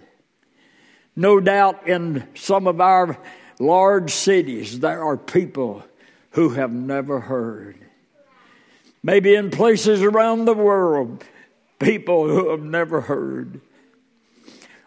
No 1.16 1.40
doubt 1.40 1.88
in 1.88 2.28
some 2.36 2.68
of 2.68 2.82
our 2.82 3.18
large 3.58 4.12
cities, 4.12 4.82
there 4.82 5.02
are 5.02 5.16
people 5.16 5.84
who 6.32 6.50
have 6.50 6.74
never 6.74 7.22
heard. 7.22 7.78
Maybe 9.02 9.34
in 9.34 9.50
places 9.50 10.02
around 10.02 10.44
the 10.44 10.54
world, 10.54 11.24
people 11.80 12.28
who 12.28 12.50
have 12.50 12.62
never 12.62 13.02
heard. 13.02 13.62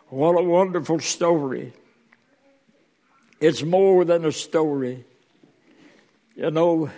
What 0.08 0.38
a 0.38 0.42
wonderful 0.42 1.00
story. 1.00 1.72
It's 3.40 3.62
more 3.62 4.04
than 4.04 4.24
a 4.24 4.32
story. 4.32 5.04
You 6.36 6.50
know, 6.50 6.90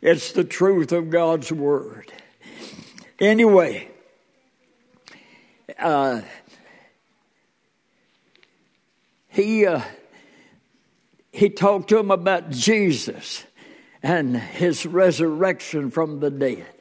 it's 0.00 0.32
the 0.32 0.44
truth 0.44 0.92
of 0.92 1.10
God's 1.10 1.50
Word. 1.50 2.12
Anyway, 3.18 3.88
uh, 5.78 6.20
he. 9.28 9.66
Uh, 9.66 9.82
he 11.34 11.50
talked 11.50 11.88
to 11.88 11.98
him 11.98 12.12
about 12.12 12.50
Jesus 12.50 13.42
and 14.04 14.36
his 14.36 14.86
resurrection 14.86 15.90
from 15.90 16.20
the 16.20 16.30
dead. 16.30 16.73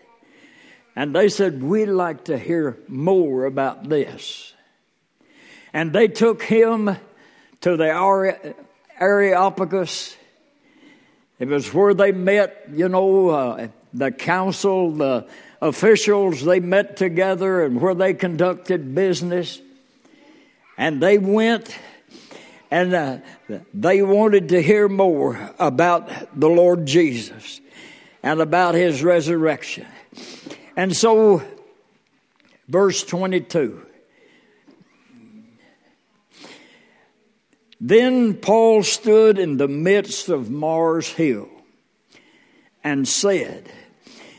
And 0.95 1.15
they 1.15 1.29
said, 1.29 1.63
We'd 1.63 1.88
like 1.88 2.25
to 2.25 2.38
hear 2.38 2.77
more 2.88 3.45
about 3.45 3.89
this. 3.89 4.53
And 5.73 5.91
they 5.91 6.08
took 6.08 6.43
him 6.43 6.95
to 7.62 7.77
the 7.77 8.56
Areopagus. 8.99 10.15
It 11.39 11.47
was 11.47 11.73
where 11.73 11.93
they 11.93 12.12
met, 12.12 12.67
you 12.71 12.89
know, 12.89 13.29
uh, 13.29 13.67
the 13.93 14.12
council, 14.12 14.91
the 14.91 15.27
officials, 15.62 16.43
they 16.43 16.60
met 16.60 16.95
together 16.97 17.63
and 17.63 17.82
where 17.82 17.95
they 17.95 18.13
conducted 18.13 18.93
business. 18.93 19.60
And 20.77 21.01
they 21.01 21.17
went 21.17 21.75
and 22.69 22.93
uh, 22.93 23.17
they 23.73 24.01
wanted 24.01 24.49
to 24.49 24.62
hear 24.62 24.89
more 24.89 25.51
about 25.60 26.10
the 26.39 26.49
Lord 26.49 26.88
Jesus 26.88 27.62
and 28.23 28.41
about 28.41 28.73
his 28.73 29.03
resurrection. 29.03 29.86
And 30.75 30.95
so, 30.95 31.43
verse 32.67 33.03
22. 33.03 33.86
Then 37.79 38.36
Paul 38.36 38.83
stood 38.83 39.38
in 39.38 39.57
the 39.57 39.67
midst 39.67 40.29
of 40.29 40.49
Mars 40.49 41.09
Hill 41.09 41.49
and 42.83 43.07
said, 43.07 43.69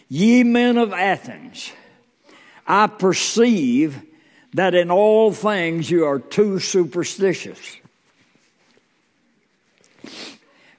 Ye 0.09 0.42
men 0.44 0.79
of 0.79 0.92
Athens, 0.92 1.73
I 2.66 2.87
perceive 2.87 4.03
that 4.55 4.75
in 4.75 4.90
all 4.90 5.33
things 5.33 5.90
you 5.90 6.05
are 6.07 6.20
too 6.20 6.59
superstitious. 6.59 7.77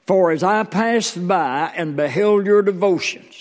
For 0.08 0.32
as 0.32 0.44
I 0.44 0.64
passed 0.64 1.28
by 1.28 1.72
and 1.76 1.96
beheld 1.96 2.46
your 2.46 2.62
devotions, 2.62 3.35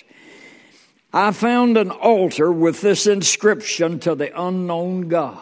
I 1.16 1.30
found 1.30 1.76
an 1.76 1.92
altar 1.92 2.50
with 2.50 2.80
this 2.80 3.06
inscription 3.06 4.00
to 4.00 4.16
the 4.16 4.36
unknown 4.36 5.02
God, 5.02 5.38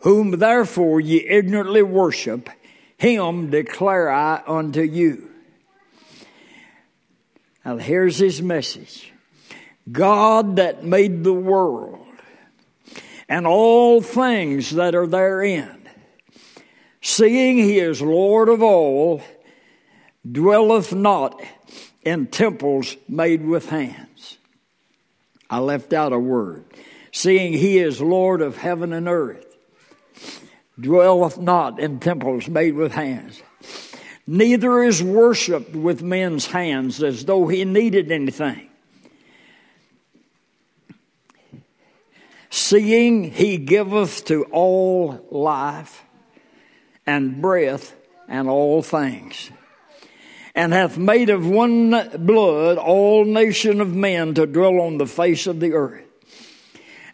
whom 0.00 0.32
therefore 0.32 1.00
ye 1.00 1.26
ignorantly 1.26 1.82
worship, 1.82 2.50
him 2.98 3.48
declare 3.48 4.10
I 4.10 4.42
unto 4.46 4.82
you. 4.82 5.30
Now 7.64 7.78
here's 7.78 8.18
his 8.18 8.42
message 8.42 9.10
God 9.90 10.56
that 10.56 10.84
made 10.84 11.24
the 11.24 11.32
world 11.32 12.06
and 13.30 13.46
all 13.46 14.02
things 14.02 14.72
that 14.72 14.94
are 14.94 15.06
therein, 15.06 15.88
seeing 17.00 17.56
he 17.56 17.78
is 17.78 18.02
Lord 18.02 18.50
of 18.50 18.62
all, 18.62 19.22
dwelleth 20.30 20.92
not 20.92 21.40
in 22.02 22.26
temples 22.26 22.94
made 23.08 23.46
with 23.46 23.70
hands. 23.70 24.07
I 25.50 25.58
left 25.58 25.92
out 25.92 26.12
a 26.12 26.18
word. 26.18 26.64
Seeing 27.12 27.54
he 27.54 27.78
is 27.78 28.00
Lord 28.00 28.42
of 28.42 28.58
heaven 28.58 28.92
and 28.92 29.08
earth, 29.08 29.56
dwelleth 30.78 31.38
not 31.38 31.80
in 31.80 32.00
temples 32.00 32.48
made 32.48 32.74
with 32.74 32.92
hands. 32.92 33.42
Neither 34.26 34.82
is 34.82 35.02
worshipped 35.02 35.74
with 35.74 36.02
men's 36.02 36.46
hands 36.46 37.02
as 37.02 37.24
though 37.24 37.48
he 37.48 37.64
needed 37.64 38.12
anything. 38.12 38.68
Seeing 42.50 43.30
he 43.30 43.56
giveth 43.56 44.24
to 44.26 44.44
all 44.44 45.26
life 45.30 46.04
and 47.06 47.40
breath 47.40 47.94
and 48.28 48.48
all 48.48 48.82
things 48.82 49.50
and 50.54 50.72
hath 50.72 50.98
made 50.98 51.30
of 51.30 51.48
one 51.48 51.90
blood 52.18 52.78
all 52.78 53.24
nation 53.24 53.80
of 53.80 53.94
men 53.94 54.34
to 54.34 54.46
dwell 54.46 54.80
on 54.80 54.98
the 54.98 55.06
face 55.06 55.46
of 55.46 55.60
the 55.60 55.72
earth, 55.72 56.04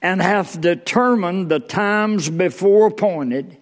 and 0.00 0.20
hath 0.20 0.60
determined 0.60 1.48
the 1.48 1.60
times 1.60 2.30
before 2.30 2.86
appointed 2.86 3.56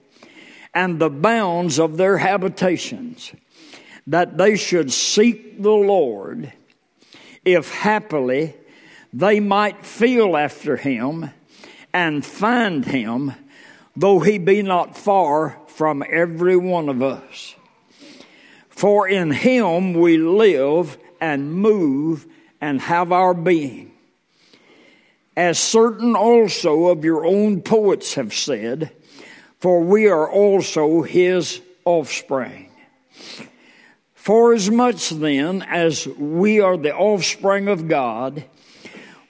and 0.74 0.98
the 0.98 1.10
bounds 1.10 1.78
of 1.78 1.96
their 1.96 2.18
habitations, 2.18 3.32
that 4.06 4.38
they 4.38 4.56
should 4.56 4.92
seek 4.92 5.62
the 5.62 5.70
Lord, 5.70 6.52
if 7.44 7.72
happily 7.72 8.54
they 9.12 9.40
might 9.40 9.84
feel 9.84 10.36
after 10.36 10.76
him 10.76 11.30
and 11.92 12.24
find 12.24 12.84
him, 12.84 13.34
though 13.94 14.20
he 14.20 14.38
be 14.38 14.62
not 14.62 14.96
far 14.96 15.58
from 15.68 16.02
every 16.08 16.56
one 16.56 16.88
of 16.88 17.02
us. 17.02 17.54
For 18.82 19.06
in 19.06 19.30
him 19.30 19.94
we 19.94 20.18
live 20.18 20.98
and 21.20 21.54
move 21.54 22.26
and 22.60 22.80
have 22.80 23.12
our 23.12 23.32
being. 23.32 23.92
As 25.36 25.60
certain 25.60 26.16
also 26.16 26.86
of 26.86 27.04
your 27.04 27.24
own 27.24 27.60
poets 27.62 28.14
have 28.14 28.34
said, 28.34 28.90
for 29.60 29.82
we 29.82 30.08
are 30.08 30.28
also 30.28 31.02
his 31.02 31.60
offspring. 31.84 32.72
Forasmuch 34.14 35.10
then 35.10 35.62
as 35.62 36.08
we 36.08 36.58
are 36.58 36.76
the 36.76 36.92
offspring 36.92 37.68
of 37.68 37.86
God, 37.86 38.44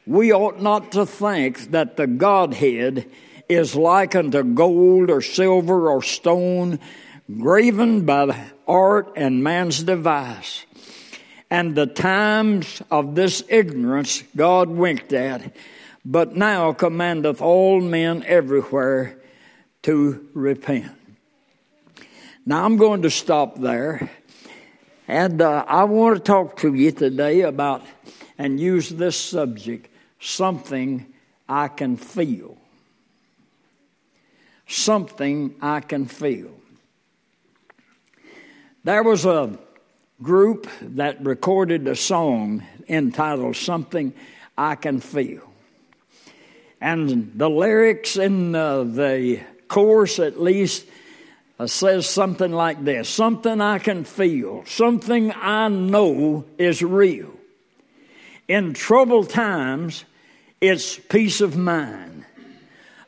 we 0.06 0.32
ought 0.32 0.62
not 0.62 0.92
to 0.92 1.04
think 1.04 1.72
that 1.72 1.98
the 1.98 2.06
Godhead 2.06 3.06
is 3.50 3.76
like 3.76 4.16
unto 4.16 4.42
gold 4.42 5.10
or 5.10 5.20
silver 5.20 5.90
or 5.90 6.02
stone, 6.02 6.78
graven 7.38 8.04
by 8.04 8.26
the 8.26 8.36
art 8.66 9.12
and 9.16 9.42
man's 9.42 9.82
device. 9.82 10.64
And 11.50 11.74
the 11.74 11.86
times 11.86 12.82
of 12.90 13.14
this 13.14 13.42
ignorance 13.48 14.22
God 14.34 14.68
winked 14.68 15.12
at, 15.12 15.54
but 16.04 16.34
now 16.34 16.72
commandeth 16.72 17.42
all 17.42 17.80
men 17.80 18.24
everywhere 18.24 19.18
to 19.82 20.28
repent. 20.32 20.92
Now 22.46 22.64
I'm 22.64 22.76
going 22.76 23.02
to 23.02 23.10
stop 23.10 23.58
there. 23.58 24.10
And 25.06 25.42
uh, 25.42 25.64
I 25.68 25.84
want 25.84 26.16
to 26.16 26.22
talk 26.22 26.56
to 26.58 26.72
you 26.72 26.90
today 26.90 27.42
about 27.42 27.82
and 28.38 28.58
use 28.58 28.88
this 28.88 29.16
subject 29.16 29.88
something 30.18 31.06
I 31.48 31.68
can 31.68 31.96
feel. 31.96 32.56
Something 34.66 35.54
I 35.60 35.80
can 35.80 36.06
feel. 36.06 36.50
There 38.84 39.04
was 39.04 39.24
a 39.24 39.56
group 40.20 40.66
that 40.80 41.24
recorded 41.24 41.86
a 41.86 41.94
song 41.94 42.64
entitled 42.88 43.54
Something 43.54 44.12
I 44.58 44.74
Can 44.74 44.98
Feel. 44.98 45.48
And 46.80 47.30
the 47.36 47.48
lyrics 47.48 48.16
in 48.16 48.56
uh, 48.56 48.82
the 48.82 49.40
chorus, 49.68 50.18
at 50.18 50.40
least, 50.40 50.84
uh, 51.60 51.68
says 51.68 52.08
something 52.08 52.50
like 52.50 52.84
this 52.84 53.08
Something 53.08 53.60
I 53.60 53.78
can 53.78 54.02
feel, 54.02 54.64
something 54.66 55.30
I 55.30 55.68
know 55.68 56.44
is 56.58 56.82
real. 56.82 57.30
In 58.48 58.74
troubled 58.74 59.30
times, 59.30 60.04
it's 60.60 60.98
peace 60.98 61.40
of 61.40 61.56
mind, 61.56 62.24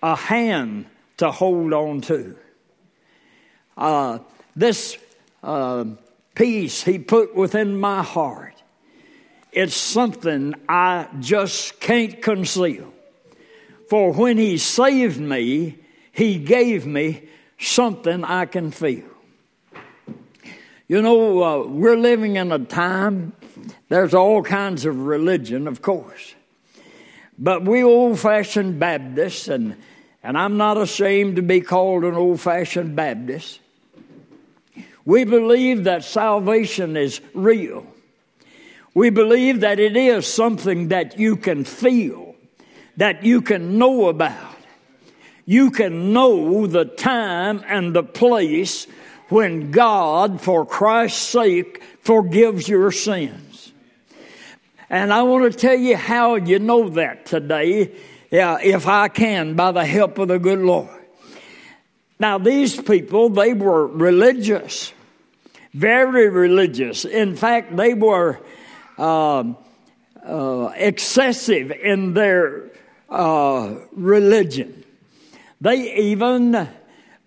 a 0.00 0.14
hand 0.14 0.86
to 1.16 1.32
hold 1.32 1.72
on 1.72 2.00
to. 2.02 2.36
Uh, 3.76 4.20
this 4.54 4.96
peace 6.34 6.82
He 6.82 6.98
put 6.98 7.34
within 7.34 7.78
my 7.78 8.02
heart, 8.02 8.62
it's 9.52 9.76
something 9.76 10.54
I 10.68 11.08
just 11.20 11.80
can't 11.80 12.20
conceal. 12.20 12.92
For 13.88 14.12
when 14.12 14.38
He 14.38 14.58
saved 14.58 15.20
me, 15.20 15.78
He 16.12 16.38
gave 16.38 16.86
me 16.86 17.28
something 17.58 18.24
I 18.24 18.46
can 18.46 18.70
feel. 18.70 19.04
You 20.86 21.00
know, 21.00 21.42
uh, 21.42 21.66
we're 21.66 21.96
living 21.96 22.36
in 22.36 22.52
a 22.52 22.58
time, 22.58 23.32
there's 23.88 24.12
all 24.12 24.42
kinds 24.42 24.84
of 24.84 24.98
religion, 24.98 25.66
of 25.66 25.80
course. 25.80 26.34
But 27.38 27.64
we 27.64 27.82
old 27.82 28.20
fashioned 28.20 28.78
Baptists, 28.78 29.48
and, 29.48 29.76
and 30.22 30.36
I'm 30.36 30.56
not 30.56 30.76
ashamed 30.76 31.36
to 31.36 31.42
be 31.42 31.60
called 31.60 32.04
an 32.04 32.14
old 32.14 32.40
fashioned 32.40 32.94
Baptist, 32.94 33.60
we 35.04 35.24
believe 35.24 35.84
that 35.84 36.04
salvation 36.04 36.96
is 36.96 37.20
real. 37.34 37.86
We 38.94 39.10
believe 39.10 39.60
that 39.60 39.80
it 39.80 39.96
is 39.96 40.26
something 40.26 40.88
that 40.88 41.18
you 41.18 41.36
can 41.36 41.64
feel, 41.64 42.36
that 42.96 43.24
you 43.24 43.42
can 43.42 43.78
know 43.78 44.08
about 44.08 44.54
you 45.46 45.70
can 45.70 46.12
know 46.12 46.66
the 46.66 46.84
time 46.84 47.62
and 47.66 47.94
the 47.94 48.02
place 48.02 48.86
when 49.28 49.70
God, 49.70 50.40
for 50.40 50.64
Christ's 50.64 51.20
sake, 51.20 51.82
forgives 52.00 52.68
your 52.68 52.90
sins. 52.90 53.72
And 54.88 55.12
I 55.12 55.22
want 55.22 55.50
to 55.50 55.58
tell 55.58 55.76
you 55.76 55.96
how 55.96 56.36
you 56.36 56.58
know 56.58 56.88
that 56.90 57.26
today, 57.26 57.92
if 58.30 58.86
I 58.86 59.08
can, 59.08 59.54
by 59.54 59.72
the 59.72 59.84
help 59.84 60.18
of 60.18 60.28
the 60.28 60.38
good 60.38 60.60
Lord. 60.60 60.88
Now, 62.18 62.38
these 62.38 62.80
people, 62.80 63.28
they 63.28 63.54
were 63.54 63.86
religious, 63.86 64.92
very 65.74 66.28
religious. 66.30 67.04
In 67.04 67.34
fact, 67.34 67.76
they 67.76 67.94
were 67.94 68.38
uh, 68.96 69.52
uh, 70.24 70.72
excessive 70.76 71.72
in 71.72 72.14
their 72.14 72.70
uh, 73.10 73.74
religion. 73.92 74.84
They 75.60 75.94
even, 75.96 76.68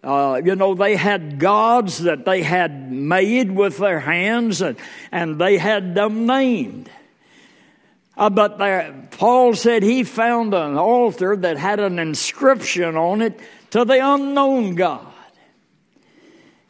uh, 0.03 0.41
you 0.43 0.55
know, 0.55 0.75
they 0.75 0.95
had 0.95 1.39
gods 1.39 1.99
that 1.99 2.25
they 2.25 2.41
had 2.41 2.91
made 2.91 3.51
with 3.51 3.77
their 3.77 3.99
hands 3.99 4.61
and, 4.61 4.77
and 5.11 5.39
they 5.39 5.57
had 5.57 5.93
them 5.93 6.25
named. 6.25 6.89
Uh, 8.15 8.29
but 8.29 8.57
there, 8.57 9.07
Paul 9.11 9.53
said 9.55 9.83
he 9.83 10.03
found 10.03 10.53
an 10.53 10.77
altar 10.77 11.35
that 11.35 11.57
had 11.57 11.79
an 11.79 11.99
inscription 11.99 12.95
on 12.95 13.21
it 13.21 13.39
to 13.71 13.85
the 13.85 13.99
unknown 14.01 14.75
God. 14.75 15.05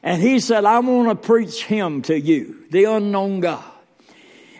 And 0.03 0.21
he 0.21 0.39
said, 0.39 0.65
I 0.65 0.79
want 0.79 1.09
to 1.09 1.15
preach 1.27 1.63
him 1.63 2.01
to 2.03 2.19
you, 2.19 2.63
the 2.69 2.85
unknown 2.85 3.39
God. 3.39 3.63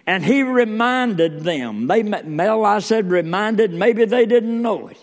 And 0.06 0.24
he 0.24 0.42
reminded 0.42 1.42
them. 1.42 1.88
They, 1.88 2.02
Mel, 2.02 2.64
I 2.66 2.80
said 2.80 3.12
reminded, 3.12 3.74
maybe 3.74 4.06
they 4.06 4.26
didn't 4.26 4.62
know 4.62 4.88
it. 4.88 4.98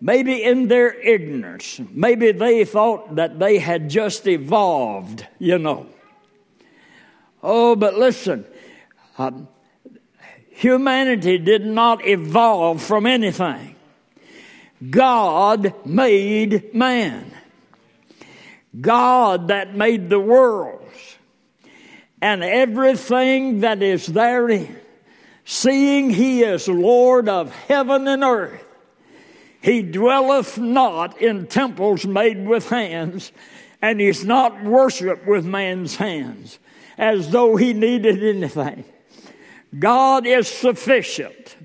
Maybe 0.00 0.42
in 0.42 0.68
their 0.68 0.94
ignorance, 0.94 1.78
maybe 1.90 2.32
they 2.32 2.64
thought 2.64 3.16
that 3.16 3.38
they 3.38 3.58
had 3.58 3.90
just 3.90 4.26
evolved, 4.26 5.26
you 5.38 5.58
know. 5.58 5.86
Oh, 7.42 7.76
but 7.76 7.98
listen, 7.98 8.46
um, 9.18 9.48
humanity 10.48 11.36
did 11.36 11.66
not 11.66 12.06
evolve 12.06 12.82
from 12.82 13.04
anything. 13.04 13.76
God 14.88 15.74
made 15.84 16.74
man. 16.74 17.30
God 18.78 19.48
that 19.48 19.74
made 19.74 20.10
the 20.10 20.20
worlds 20.20 21.16
and 22.20 22.44
everything 22.44 23.60
that 23.60 23.82
is 23.82 24.06
therein, 24.06 24.78
seeing 25.44 26.10
He 26.10 26.42
is 26.42 26.68
Lord 26.68 27.28
of 27.28 27.54
heaven 27.54 28.06
and 28.06 28.22
earth 28.22 28.64
he 29.60 29.82
dwelleth 29.82 30.58
not 30.58 31.20
in 31.20 31.46
temples 31.46 32.06
made 32.06 32.46
with 32.46 32.68
hands, 32.70 33.30
and 33.82 34.00
he's 34.00 34.24
not 34.24 34.62
worshiped 34.64 35.26
with 35.26 35.44
man's 35.44 35.96
hands, 35.96 36.58
as 36.96 37.30
though 37.30 37.56
he 37.56 37.72
needed 37.72 38.22
anything. 38.22 38.84
God 39.78 40.26
is 40.26 40.48
sufficient. 40.48 41.56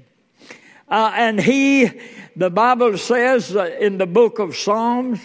Uh, 0.90 1.12
and 1.16 1.40
he, 1.40 1.90
the 2.36 2.50
Bible 2.50 2.98
says 2.98 3.56
uh, 3.56 3.76
in 3.80 3.98
the 3.98 4.06
book 4.06 4.40
of 4.40 4.56
Psalms, 4.56 5.20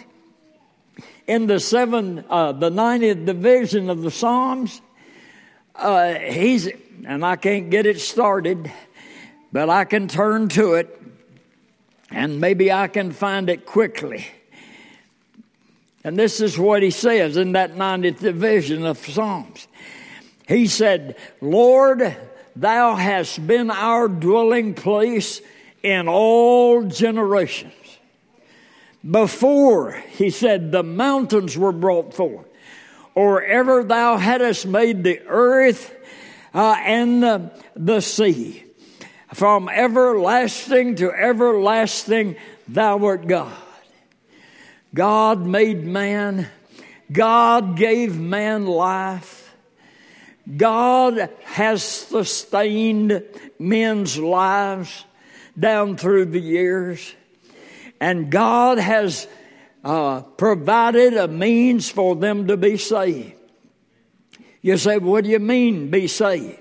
in 1.31 1.47
the 1.47 1.61
seven, 1.61 2.25
uh, 2.29 2.51
the 2.51 2.71
90th 2.71 3.25
division 3.25 3.89
of 3.89 4.03
the 4.03 4.11
Psalms, 4.11 4.81
uh, 5.77 6.15
he's, 6.15 6.69
and 7.07 7.25
I 7.25 7.37
can't 7.37 7.71
get 7.71 7.87
it 7.87 8.01
started, 8.01 8.69
but 9.53 9.71
I 9.71 9.85
can 9.85 10.09
turn 10.09 10.49
to 10.49 10.75
it 10.75 11.01
and 12.11 12.41
maybe 12.41 12.73
I 12.73 12.89
can 12.89 13.13
find 13.13 13.49
it 13.49 13.65
quickly. 13.65 14.27
And 16.03 16.19
this 16.19 16.41
is 16.41 16.59
what 16.59 16.83
he 16.83 16.91
says 16.91 17.37
in 17.37 17.53
that 17.53 17.77
90th 17.77 18.19
division 18.19 18.85
of 18.85 18.99
Psalms. 18.99 19.69
He 20.49 20.67
said, 20.67 21.17
Lord, 21.41 22.17
thou 22.57 22.97
hast 22.97 23.47
been 23.47 23.71
our 23.71 24.09
dwelling 24.09 24.75
place 24.75 25.41
in 25.85 26.09
all 26.09 26.83
generations. 26.83 27.80
Before, 29.09 29.93
he 29.93 30.31
said, 30.31 30.73
the 30.73 30.83
mountains 30.83 31.57
were 31.57 31.73
brought 31.73 32.13
forth, 32.13 32.47
or 33.15 33.43
ever 33.43 33.83
thou 33.83 34.19
hadst 34.19 34.67
made 34.67 35.05
the 35.05 35.21
earth 35.27 35.95
uh, 36.53 36.77
and 36.85 37.23
the, 37.23 37.51
the 37.75 38.01
sea. 38.01 38.65
From 39.33 39.69
everlasting 39.69 40.97
to 40.97 41.13
everlasting, 41.13 42.37
thou 42.69 43.05
art 43.05 43.27
God. 43.27 43.57
God 44.93 45.47
made 45.47 45.85
man. 45.85 46.49
God 47.11 47.77
gave 47.77 48.19
man 48.19 48.67
life. 48.67 49.55
God 50.57 51.31
has 51.45 51.83
sustained 51.83 53.23
men's 53.59 54.19
lives 54.19 55.05
down 55.59 55.97
through 55.97 56.27
the 56.27 56.41
years. 56.41 57.15
And 58.01 58.31
God 58.31 58.79
has 58.79 59.29
uh, 59.85 60.23
provided 60.23 61.15
a 61.15 61.29
means 61.29 61.89
for 61.89 62.17
them 62.17 62.47
to 62.49 62.57
be 62.57 62.77
saved. 62.77 63.35
You 64.63 64.77
say, 64.77 64.99
what 64.99 65.25
do 65.25 65.31
you 65.31 65.39
mean, 65.39 65.91
be 65.91 66.07
saved? 66.07 66.61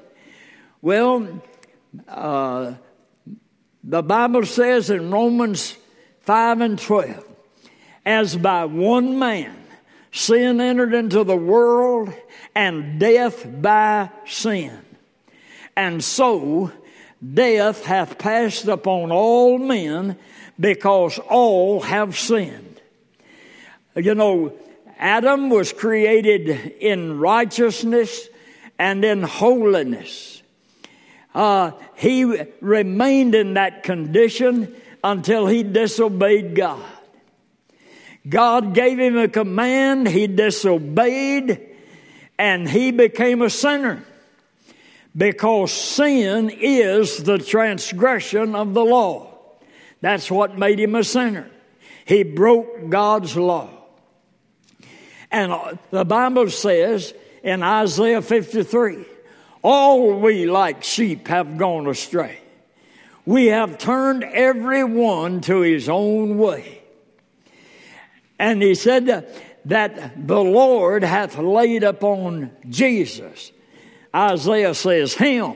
Well, 0.81 1.41
uh, 2.07 2.73
the 3.83 4.03
Bible 4.03 4.45
says 4.45 4.89
in 4.89 5.11
Romans 5.11 5.75
5 6.21 6.61
and 6.61 6.79
12, 6.79 7.25
as 8.05 8.35
by 8.35 8.65
one 8.65 9.19
man 9.19 9.59
sin 10.11 10.59
entered 10.59 10.93
into 10.93 11.23
the 11.23 11.35
world, 11.35 12.13
and 12.55 12.99
death 12.99 13.45
by 13.61 14.09
sin. 14.25 14.77
And 15.75 16.03
so 16.03 16.71
death 17.21 17.85
hath 17.85 18.17
passed 18.17 18.65
upon 18.65 19.11
all 19.11 19.57
men 19.57 20.17
because 20.59 21.19
all 21.19 21.81
have 21.81 22.17
sinned. 22.17 22.81
You 23.95 24.15
know, 24.15 24.53
Adam 24.97 25.49
was 25.49 25.73
created 25.73 26.49
in 26.79 27.19
righteousness 27.19 28.27
and 28.77 29.03
in 29.03 29.23
holiness. 29.23 30.41
Uh, 31.33 31.71
he 31.95 32.25
remained 32.59 33.35
in 33.35 33.53
that 33.53 33.83
condition 33.83 34.75
until 35.03 35.47
he 35.47 35.63
disobeyed 35.63 36.55
God. 36.55 36.83
God 38.27 38.73
gave 38.73 38.99
him 38.99 39.17
a 39.17 39.27
command, 39.27 40.07
he 40.07 40.27
disobeyed, 40.27 41.67
and 42.37 42.69
he 42.69 42.91
became 42.91 43.41
a 43.41 43.49
sinner. 43.49 44.03
Because 45.19 45.73
sin 45.73 46.49
is 46.49 47.23
the 47.23 47.39
transgression 47.39 48.55
of 48.55 48.73
the 48.73 48.85
law. 48.85 49.35
That's 49.99 50.31
what 50.31 50.57
made 50.57 50.79
him 50.79 50.95
a 50.95 51.03
sinner. 51.03 51.51
He 52.05 52.23
broke 52.23 52.87
God's 52.87 53.35
law. 53.35 53.69
And 55.29 55.51
uh, 55.51 55.73
the 55.91 56.05
Bible 56.05 56.49
says 56.49 57.13
in 57.43 57.63
Isaiah 57.63 58.21
53 58.21 59.03
all 59.61 60.21
we 60.21 60.45
like 60.45 60.83
sheep 60.83 61.27
have 61.27 61.57
gone 61.57 61.87
astray. 61.87 62.39
We 63.25 63.47
have 63.47 63.77
turned 63.77 64.23
every 64.23 64.85
one 64.85 65.41
to 65.41 65.59
his 65.59 65.89
own 65.89 66.37
way. 66.37 66.81
And 68.39 68.61
he 68.63 68.73
said 68.73 69.27
that 69.65 70.27
the 70.27 70.39
Lord 70.39 71.03
hath 71.03 71.37
laid 71.37 71.83
upon 71.83 72.51
Jesus. 72.69 73.51
Isaiah 74.15 74.73
says 74.73 75.13
him. 75.13 75.55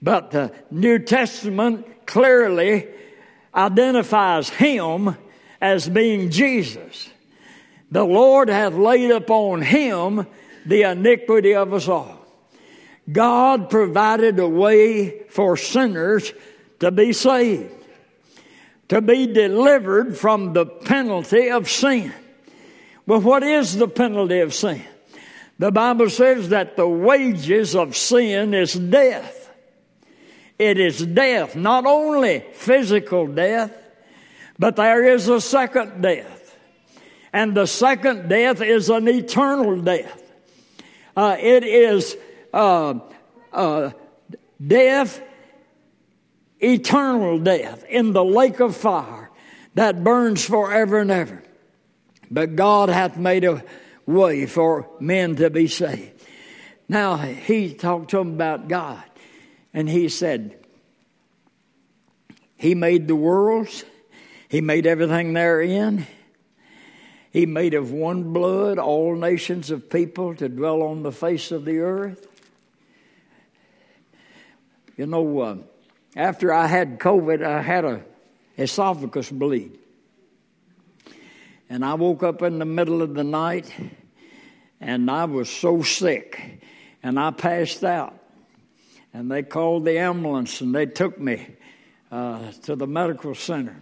But 0.00 0.30
the 0.30 0.52
New 0.70 0.98
Testament 1.00 2.06
clearly 2.06 2.88
identifies 3.54 4.48
him 4.48 5.16
as 5.60 5.88
being 5.88 6.30
Jesus. 6.30 7.08
The 7.90 8.04
Lord 8.04 8.48
hath 8.48 8.74
laid 8.74 9.10
upon 9.10 9.62
him 9.62 10.26
the 10.66 10.82
iniquity 10.82 11.54
of 11.54 11.72
us 11.72 11.88
all. 11.88 12.18
God 13.10 13.70
provided 13.70 14.38
a 14.38 14.48
way 14.48 15.20
for 15.30 15.56
sinners 15.56 16.32
to 16.80 16.90
be 16.90 17.12
saved, 17.12 17.72
to 18.88 19.00
be 19.00 19.26
delivered 19.26 20.16
from 20.16 20.52
the 20.52 20.66
penalty 20.66 21.50
of 21.50 21.70
sin. 21.70 22.12
Well, 23.06 23.22
what 23.22 23.42
is 23.42 23.76
the 23.76 23.88
penalty 23.88 24.40
of 24.40 24.52
sin? 24.52 24.82
The 25.58 25.72
Bible 25.72 26.08
says 26.08 26.50
that 26.50 26.76
the 26.76 26.88
wages 26.88 27.74
of 27.74 27.96
sin 27.96 28.54
is 28.54 28.74
death. 28.74 29.50
It 30.58 30.78
is 30.78 31.04
death, 31.04 31.56
not 31.56 31.86
only 31.86 32.44
physical 32.52 33.26
death, 33.26 33.72
but 34.58 34.76
there 34.76 35.04
is 35.04 35.28
a 35.28 35.40
second 35.40 36.00
death. 36.00 36.56
And 37.32 37.56
the 37.56 37.66
second 37.66 38.28
death 38.28 38.60
is 38.60 38.88
an 38.88 39.08
eternal 39.08 39.80
death. 39.80 40.22
Uh, 41.16 41.36
it 41.38 41.64
is 41.64 42.16
uh, 42.52 42.94
uh, 43.52 43.90
death, 44.64 45.20
eternal 46.60 47.38
death 47.38 47.84
in 47.88 48.12
the 48.12 48.24
lake 48.24 48.60
of 48.60 48.76
fire 48.76 49.30
that 49.74 50.02
burns 50.02 50.44
forever 50.44 50.98
and 50.98 51.10
ever. 51.10 51.42
But 52.30 52.56
God 52.56 52.88
hath 52.88 53.16
made 53.16 53.44
a 53.44 53.62
way 54.08 54.46
for 54.46 54.88
men 54.98 55.36
to 55.36 55.50
be 55.50 55.68
saved. 55.68 56.24
Now, 56.88 57.18
he 57.18 57.74
talked 57.74 58.10
to 58.10 58.18
him 58.18 58.32
about 58.32 58.66
God, 58.66 59.04
and 59.74 59.88
he 59.88 60.08
said, 60.08 60.56
He 62.56 62.74
made 62.74 63.06
the 63.06 63.14
worlds, 63.14 63.84
He 64.48 64.62
made 64.62 64.86
everything 64.86 65.34
therein. 65.34 66.06
He 67.30 67.44
made 67.44 67.74
of 67.74 67.92
one 67.92 68.32
blood 68.32 68.78
all 68.78 69.14
nations 69.14 69.70
of 69.70 69.90
people 69.90 70.34
to 70.36 70.48
dwell 70.48 70.82
on 70.82 71.02
the 71.02 71.12
face 71.12 71.52
of 71.52 71.66
the 71.66 71.80
earth. 71.80 72.26
You 74.96 75.06
know, 75.06 75.38
uh, 75.40 75.56
after 76.16 76.52
I 76.52 76.66
had 76.66 76.98
COVID, 76.98 77.44
I 77.44 77.60
had 77.60 77.84
a 77.84 78.02
esophagus 78.56 79.30
bleed. 79.30 79.78
And 81.68 81.84
I 81.84 81.94
woke 81.94 82.22
up 82.22 82.40
in 82.40 82.58
the 82.58 82.64
middle 82.64 83.02
of 83.02 83.14
the 83.14 83.24
night 83.24 83.70
and 84.80 85.10
I 85.10 85.24
was 85.24 85.48
so 85.48 85.82
sick 85.82 86.62
and 87.02 87.18
I 87.18 87.30
passed 87.30 87.84
out. 87.84 88.14
And 89.12 89.30
they 89.30 89.42
called 89.42 89.84
the 89.84 89.98
ambulance 89.98 90.60
and 90.60 90.74
they 90.74 90.86
took 90.86 91.18
me 91.18 91.46
uh, 92.10 92.52
to 92.62 92.76
the 92.76 92.86
medical 92.86 93.34
center 93.34 93.76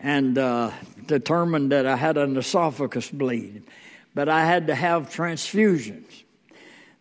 and 0.00 0.36
uh, 0.36 0.70
determined 1.06 1.72
that 1.72 1.86
I 1.86 1.96
had 1.96 2.18
an 2.18 2.36
esophagus 2.36 3.10
bleed. 3.10 3.62
But 4.14 4.28
I 4.28 4.44
had 4.44 4.66
to 4.66 4.74
have 4.74 5.10
transfusions. 5.10 6.24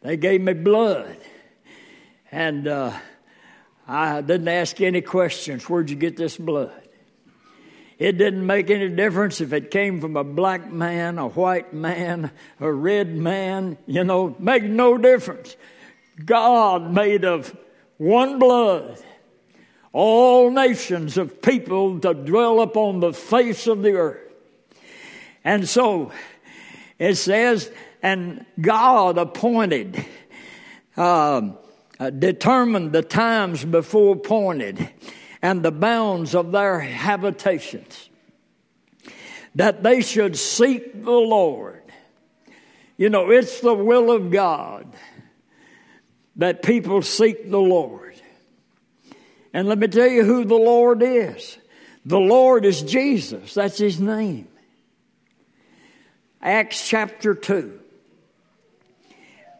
They 0.01 0.17
gave 0.17 0.41
me 0.41 0.53
blood. 0.53 1.17
And 2.31 2.67
uh, 2.67 2.93
I 3.87 4.21
didn't 4.21 4.47
ask 4.47 4.79
any 4.81 5.01
questions. 5.01 5.69
Where'd 5.69 5.89
you 5.89 5.95
get 5.95 6.17
this 6.17 6.37
blood? 6.37 6.82
It 7.99 8.17
didn't 8.17 8.45
make 8.45 8.69
any 8.69 8.89
difference 8.89 9.39
if 9.41 9.53
it 9.53 9.71
came 9.71 10.01
from 10.01 10.17
a 10.17 10.23
black 10.23 10.71
man, 10.71 11.17
a 11.17 11.27
white 11.27 11.73
man, 11.73 12.31
a 12.59 12.71
red 12.71 13.15
man, 13.15 13.77
you 13.85 14.03
know, 14.03 14.35
make 14.39 14.63
no 14.63 14.97
difference. 14.97 15.55
God 16.25 16.91
made 16.91 17.23
of 17.25 17.55
one 17.97 18.39
blood 18.39 18.97
all 19.93 20.49
nations 20.49 21.17
of 21.17 21.41
people 21.41 21.99
to 21.99 22.13
dwell 22.15 22.61
upon 22.61 22.99
the 22.99 23.13
face 23.13 23.67
of 23.67 23.83
the 23.83 23.93
earth. 23.93 24.19
And 25.43 25.69
so 25.69 26.11
it 26.97 27.15
says, 27.15 27.71
and 28.01 28.45
God 28.59 29.17
appointed, 29.17 30.03
uh, 30.97 31.51
uh, 31.99 32.09
determined 32.09 32.91
the 32.91 33.03
times 33.03 33.63
before 33.63 34.15
appointed 34.15 34.89
and 35.43 35.61
the 35.61 35.71
bounds 35.71 36.33
of 36.33 36.53
their 36.53 36.79
habitations, 36.79 38.09
that 39.55 39.83
they 39.83 40.01
should 40.01 40.37
seek 40.37 41.03
the 41.03 41.11
Lord. 41.11 41.83
You 42.95 43.09
know, 43.09 43.29
it's 43.29 43.59
the 43.59 43.73
will 43.73 44.09
of 44.09 44.31
God 44.31 44.87
that 46.37 46.63
people 46.63 47.01
seek 47.01 47.51
the 47.51 47.59
Lord. 47.59 48.15
And 49.53 49.67
let 49.67 49.77
me 49.77 49.87
tell 49.87 50.07
you 50.07 50.23
who 50.23 50.45
the 50.45 50.55
Lord 50.55 51.03
is. 51.03 51.57
The 52.05 52.19
Lord 52.19 52.65
is 52.65 52.81
Jesus. 52.81 53.53
That's 53.53 53.77
his 53.77 53.99
name. 53.99 54.47
Acts 56.41 56.87
chapter 56.87 57.35
2. 57.35 57.79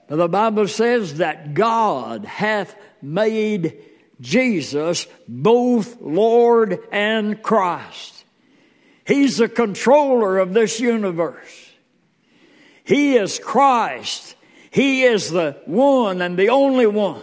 The 0.08 0.30
Bible 0.30 0.68
says 0.68 1.16
that 1.18 1.54
God 1.54 2.24
hath 2.24 2.76
made 3.02 3.90
Jesus 4.24 5.06
both 5.28 6.00
Lord 6.00 6.80
and 6.92 7.44
Christ. 7.44 8.24
He's 9.06 9.38
the 9.38 9.50
controller 9.50 10.38
of 10.40 10.54
this 10.54 10.80
universe. 10.80 11.72
He 12.86 13.18
is 13.18 13.38
Christ. 13.38 14.36
He 14.72 15.04
is 15.04 15.30
the 15.30 15.58
one 15.66 16.22
and 16.22 16.40
the 16.40 16.50
only 16.50 16.88
one 16.88 17.22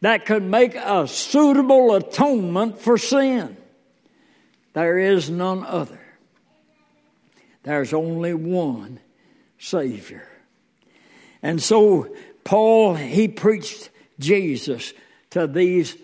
that 0.00 0.26
could 0.26 0.42
make 0.42 0.74
a 0.74 1.06
suitable 1.06 1.94
atonement 1.94 2.80
for 2.80 2.98
sin. 2.98 3.56
There 4.72 4.98
is 4.98 5.30
none 5.30 5.64
other. 5.64 6.00
There's 7.62 7.92
only 7.92 8.34
one 8.34 8.98
Savior. 9.58 10.28
And 11.40 11.62
so, 11.62 12.14
Paul, 12.42 12.96
he 12.96 13.28
preached 13.28 13.90
Jesus 14.18 14.92
to 15.30 15.46
these 15.46 15.96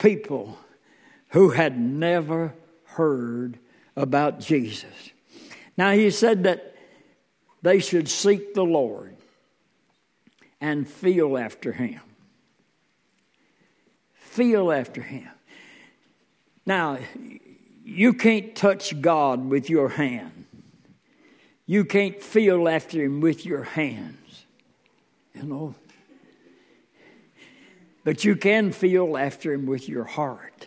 people 0.00 0.58
who 1.28 1.50
had 1.50 1.78
never 1.78 2.54
heard 2.84 3.58
about 3.94 4.40
Jesus. 4.40 5.12
Now, 5.76 5.92
he 5.92 6.10
said 6.10 6.42
that 6.44 6.74
they 7.62 7.78
should 7.78 8.08
seek 8.08 8.54
the 8.54 8.64
Lord 8.64 9.16
and 10.60 10.88
feel 10.88 11.38
after 11.38 11.72
him 11.72 12.00
feel 14.30 14.70
after 14.70 15.02
Him. 15.02 15.28
Now, 16.64 16.98
you 17.84 18.14
can't 18.14 18.54
touch 18.54 19.00
God 19.00 19.44
with 19.44 19.68
your 19.68 19.88
hand. 19.88 20.46
You 21.66 21.84
can't 21.84 22.22
feel 22.22 22.68
after 22.68 23.02
Him 23.02 23.20
with 23.20 23.44
your 23.44 23.64
hands. 23.64 24.46
You 25.34 25.42
know? 25.42 25.74
But 28.04 28.24
you 28.24 28.36
can 28.36 28.72
feel 28.72 29.16
after 29.16 29.52
him 29.52 29.66
with 29.66 29.88
your 29.88 30.04
heart. 30.04 30.66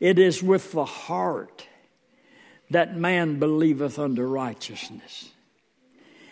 It 0.00 0.18
is 0.18 0.42
with 0.42 0.72
the 0.72 0.84
heart 0.84 1.66
that 2.70 2.96
man 2.96 3.38
believeth 3.38 3.98
unto 3.98 4.22
righteousness. 4.22 5.30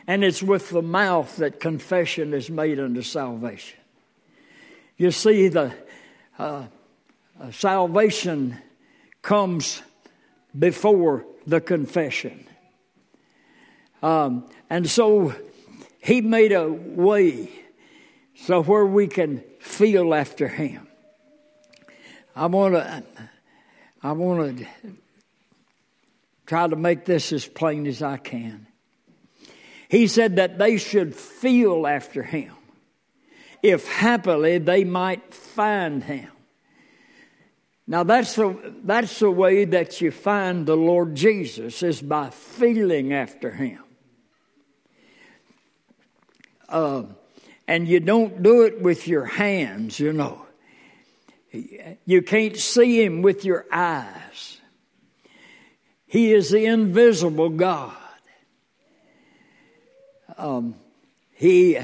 And 0.07 0.25
it's 0.25 0.43
with 0.43 0.71
the 0.71 0.83
mouth 0.83 1.37
that 1.37 1.61
confession 1.61 2.35
is 2.35 2.51
made 2.51 2.81
unto 2.81 3.03
salvation. 3.03 3.79
You 4.97 5.11
see, 5.11 5.49
the 5.49 5.73
uh, 6.39 6.65
uh, 7.41 7.51
salvation 7.53 8.59
comes 9.21 9.83
before 10.59 11.25
the 11.47 11.61
confession. 11.61 12.47
Um, 14.03 14.51
and 14.69 14.89
so 14.89 15.35
he 16.03 16.21
made 16.21 16.53
a 16.53 16.69
way 16.69 17.62
so 18.43 18.61
where 18.61 18.85
we 18.85 19.07
can 19.07 19.45
feel 19.61 20.13
after 20.13 20.49
him. 20.49 20.89
I 22.35 22.47
want 22.47 22.75
to 22.75 23.05
I 24.03 24.13
want 24.13 24.59
to 24.59 24.67
try 26.45 26.67
to 26.67 26.75
make 26.75 27.05
this 27.05 27.33
as 27.33 27.47
plain 27.47 27.87
as 27.87 28.03
I 28.03 28.17
can. 28.17 28.67
He 29.89 30.09
said 30.09 30.37
that 30.37 30.59
they 30.59 30.77
should 30.79 31.15
feel 31.15 31.87
after 31.87 32.25
him 32.25 32.53
if 33.63 33.87
happily 33.87 34.59
they 34.59 34.83
might 34.83 35.33
find 35.33 36.03
him. 36.03 36.29
Now 37.87 38.03
that's 38.03 38.35
the, 38.35 38.75
that's 38.83 39.21
the 39.21 39.31
way 39.31 39.67
that 39.67 40.01
you 40.01 40.11
find 40.11 40.67
the 40.67 40.77
Lord 40.77 41.15
Jesus 41.15 41.83
is 41.85 42.03
by 42.03 42.31
feeling 42.31 43.13
after 43.13 43.51
him. 43.53 43.85
Uh, 46.69 47.05
and 47.67 47.89
you 47.89 48.01
don't 48.01 48.43
do 48.43 48.63
it 48.63 48.81
with 48.81 49.07
your 49.09 49.25
hands, 49.25 49.99
you 49.99 50.13
know. 50.13 50.47
You 52.07 52.23
can't 52.23 52.57
see 52.57 53.03
him 53.03 53.23
with 53.23 53.45
your 53.45 53.67
eyes. 53.71 54.61
He 56.07 56.33
is 56.33 56.51
the 56.51 56.67
invisible 56.67 57.51
God. 57.51 57.97
Um, 60.37 60.77
he, 61.33 61.79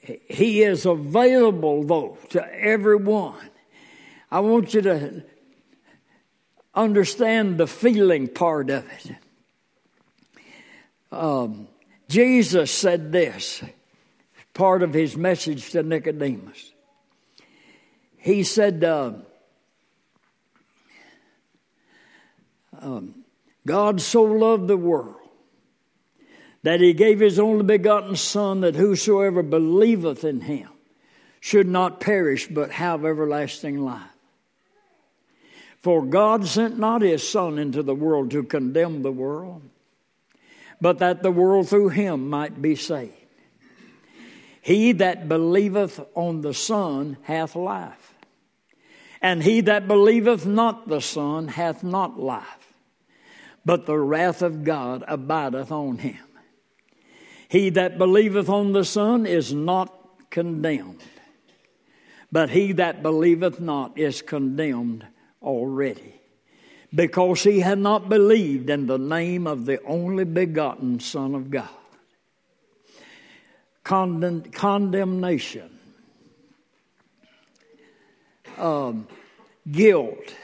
he 0.00 0.62
is 0.62 0.84
available, 0.86 1.84
though, 1.84 2.18
to 2.30 2.54
everyone. 2.54 3.50
I 4.30 4.40
want 4.40 4.74
you 4.74 4.82
to 4.82 5.24
understand 6.74 7.58
the 7.58 7.66
feeling 7.66 8.28
part 8.28 8.70
of 8.70 8.84
it. 8.88 9.16
Um, 11.12 11.68
Jesus 12.08 12.70
said 12.70 13.12
this, 13.12 13.62
part 14.54 14.82
of 14.82 14.92
his 14.92 15.16
message 15.16 15.70
to 15.70 15.82
Nicodemus. 15.82 16.72
He 18.18 18.42
said, 18.42 18.84
uh, 18.84 19.12
um, 22.80 23.24
God 23.66 24.00
so 24.00 24.22
loved 24.22 24.68
the 24.68 24.76
world 24.76 25.16
that 26.62 26.80
he 26.80 26.92
gave 26.92 27.20
his 27.20 27.38
only 27.38 27.64
begotten 27.64 28.14
Son, 28.14 28.60
that 28.60 28.76
whosoever 28.76 29.42
believeth 29.42 30.24
in 30.24 30.40
him 30.42 30.68
should 31.40 31.66
not 31.66 31.98
perish 31.98 32.46
but 32.46 32.70
have 32.70 33.04
everlasting 33.04 33.80
life. 33.80 34.00
For 35.80 36.04
God 36.04 36.46
sent 36.46 36.78
not 36.78 37.02
his 37.02 37.28
Son 37.28 37.58
into 37.58 37.82
the 37.82 37.94
world 37.94 38.30
to 38.30 38.44
condemn 38.44 39.02
the 39.02 39.10
world, 39.10 39.62
but 40.80 40.98
that 40.98 41.24
the 41.24 41.32
world 41.32 41.68
through 41.68 41.88
him 41.88 42.30
might 42.30 42.62
be 42.62 42.76
saved. 42.76 43.21
He 44.62 44.92
that 44.92 45.28
believeth 45.28 46.00
on 46.14 46.40
the 46.40 46.54
Son 46.54 47.16
hath 47.22 47.56
life, 47.56 48.14
and 49.20 49.42
he 49.42 49.60
that 49.62 49.88
believeth 49.88 50.46
not 50.46 50.88
the 50.88 51.00
Son 51.00 51.48
hath 51.48 51.82
not 51.82 52.18
life, 52.18 52.72
but 53.64 53.86
the 53.86 53.98
wrath 53.98 54.40
of 54.40 54.62
God 54.62 55.02
abideth 55.08 55.72
on 55.72 55.98
him. 55.98 56.24
He 57.48 57.70
that 57.70 57.98
believeth 57.98 58.48
on 58.48 58.72
the 58.72 58.84
Son 58.84 59.26
is 59.26 59.52
not 59.52 59.92
condemned, 60.30 61.02
but 62.30 62.50
he 62.50 62.70
that 62.74 63.02
believeth 63.02 63.60
not 63.60 63.98
is 63.98 64.22
condemned 64.22 65.04
already, 65.42 66.20
because 66.94 67.42
he 67.42 67.58
had 67.60 67.80
not 67.80 68.08
believed 68.08 68.70
in 68.70 68.86
the 68.86 68.96
name 68.98 69.48
of 69.48 69.66
the 69.66 69.82
only 69.82 70.24
begotten 70.24 71.00
Son 71.00 71.34
of 71.34 71.50
God. 71.50 71.68
Condemn- 73.84 74.50
condemnation, 74.52 75.78
um, 78.58 79.08
guilt 79.70 80.34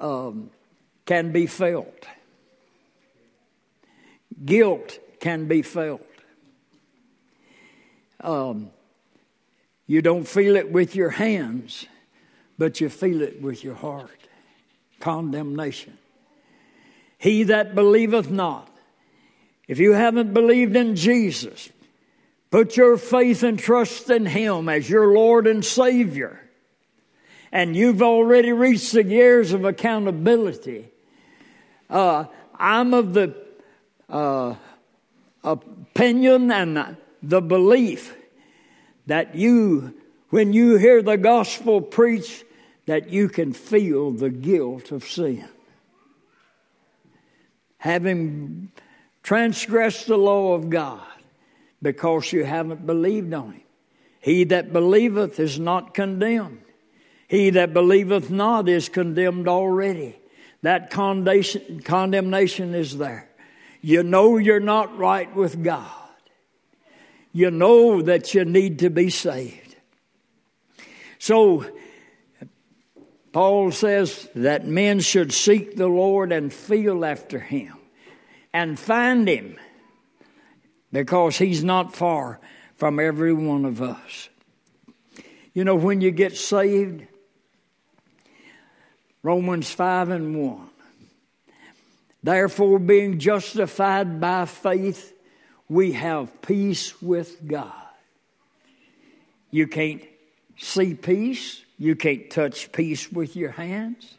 um, 0.00 0.50
can 1.04 1.32
be 1.32 1.46
felt 1.46 2.06
guilt 4.44 4.98
can 5.20 5.48
be 5.48 5.62
felt. 5.62 6.02
Um, 8.20 8.70
you 9.86 10.02
don't 10.02 10.26
feel 10.26 10.56
it 10.56 10.70
with 10.70 10.94
your 10.94 11.10
hands, 11.10 11.86
but 12.58 12.80
you 12.80 12.88
feel 12.88 13.22
it 13.22 13.40
with 13.40 13.64
your 13.64 13.74
heart. 13.74 14.28
Condemnation. 15.00 15.98
He 17.16 17.44
that 17.44 17.74
believeth 17.74 18.30
not. 18.30 18.68
If 19.68 19.78
you 19.78 19.92
haven't 19.92 20.32
believed 20.32 20.74
in 20.74 20.96
Jesus, 20.96 21.68
put 22.50 22.76
your 22.76 22.96
faith 22.96 23.42
and 23.42 23.58
trust 23.58 24.08
in 24.08 24.24
Him 24.24 24.68
as 24.68 24.88
your 24.88 25.12
Lord 25.12 25.46
and 25.46 25.62
Savior, 25.62 26.40
and 27.52 27.76
you've 27.76 28.02
already 28.02 28.52
reached 28.52 28.92
the 28.92 29.04
years 29.04 29.52
of 29.52 29.66
accountability. 29.66 30.88
Uh, 31.90 32.24
I'm 32.58 32.94
of 32.94 33.12
the 33.12 33.36
uh, 34.08 34.54
opinion 35.44 36.50
and 36.50 36.96
the 37.22 37.40
belief 37.42 38.16
that 39.06 39.34
you, 39.34 39.94
when 40.30 40.52
you 40.54 40.76
hear 40.76 41.02
the 41.02 41.16
gospel 41.16 41.80
preached, 41.80 42.44
that 42.86 43.10
you 43.10 43.28
can 43.28 43.52
feel 43.52 44.10
the 44.12 44.30
guilt 44.30 44.92
of 44.92 45.04
sin. 45.04 45.46
Having 47.78 48.70
transgressed 49.28 50.06
the 50.06 50.16
law 50.16 50.54
of 50.54 50.70
God 50.70 51.02
because 51.82 52.32
you 52.32 52.44
haven't 52.44 52.86
believed 52.86 53.34
on 53.34 53.52
Him. 53.52 53.62
He 54.20 54.44
that 54.44 54.72
believeth 54.72 55.38
is 55.38 55.60
not 55.60 55.92
condemned. 55.92 56.62
He 57.28 57.50
that 57.50 57.74
believeth 57.74 58.30
not 58.30 58.70
is 58.70 58.88
condemned 58.88 59.46
already. 59.46 60.18
That 60.62 60.90
condemnation 60.90 62.74
is 62.74 62.96
there. 62.96 63.28
You 63.82 64.02
know 64.02 64.38
you're 64.38 64.60
not 64.60 64.96
right 64.96 65.36
with 65.36 65.62
God. 65.62 65.92
You 67.30 67.50
know 67.50 68.00
that 68.00 68.32
you 68.32 68.46
need 68.46 68.78
to 68.78 68.88
be 68.88 69.10
saved. 69.10 69.76
So, 71.18 71.66
Paul 73.32 73.72
says 73.72 74.26
that 74.34 74.66
men 74.66 75.00
should 75.00 75.34
seek 75.34 75.76
the 75.76 75.86
Lord 75.86 76.32
and 76.32 76.50
feel 76.50 77.04
after 77.04 77.38
Him 77.38 77.77
and 78.52 78.78
find 78.78 79.28
Him 79.28 79.56
because 80.92 81.38
He's 81.38 81.62
not 81.64 81.94
far 81.94 82.40
from 82.76 83.00
every 83.00 83.32
one 83.32 83.64
of 83.64 83.82
us. 83.82 84.28
You 85.52 85.64
know, 85.64 85.74
when 85.74 86.00
you 86.00 86.10
get 86.10 86.36
saved, 86.36 87.04
Romans 89.22 89.70
5 89.70 90.10
and 90.10 90.36
1. 90.46 90.70
Therefore, 92.22 92.78
being 92.78 93.18
justified 93.18 94.20
by 94.20 94.44
faith, 94.44 95.12
we 95.68 95.92
have 95.92 96.42
peace 96.42 97.00
with 97.02 97.46
God. 97.46 97.72
You 99.50 99.66
can't 99.66 100.02
see 100.56 100.94
peace, 100.94 101.62
you 101.78 101.96
can't 101.96 102.30
touch 102.30 102.70
peace 102.72 103.10
with 103.10 103.36
your 103.36 103.50
hands. 103.50 104.14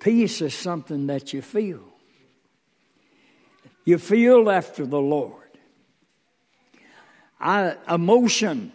Peace 0.00 0.40
is 0.42 0.54
something 0.54 1.06
that 1.06 1.32
you 1.32 1.40
feel. 1.40 1.93
You 3.84 3.98
feel 3.98 4.50
after 4.50 4.86
the 4.86 5.00
Lord. 5.00 5.42
I, 7.38 7.76
emotion, 7.88 8.72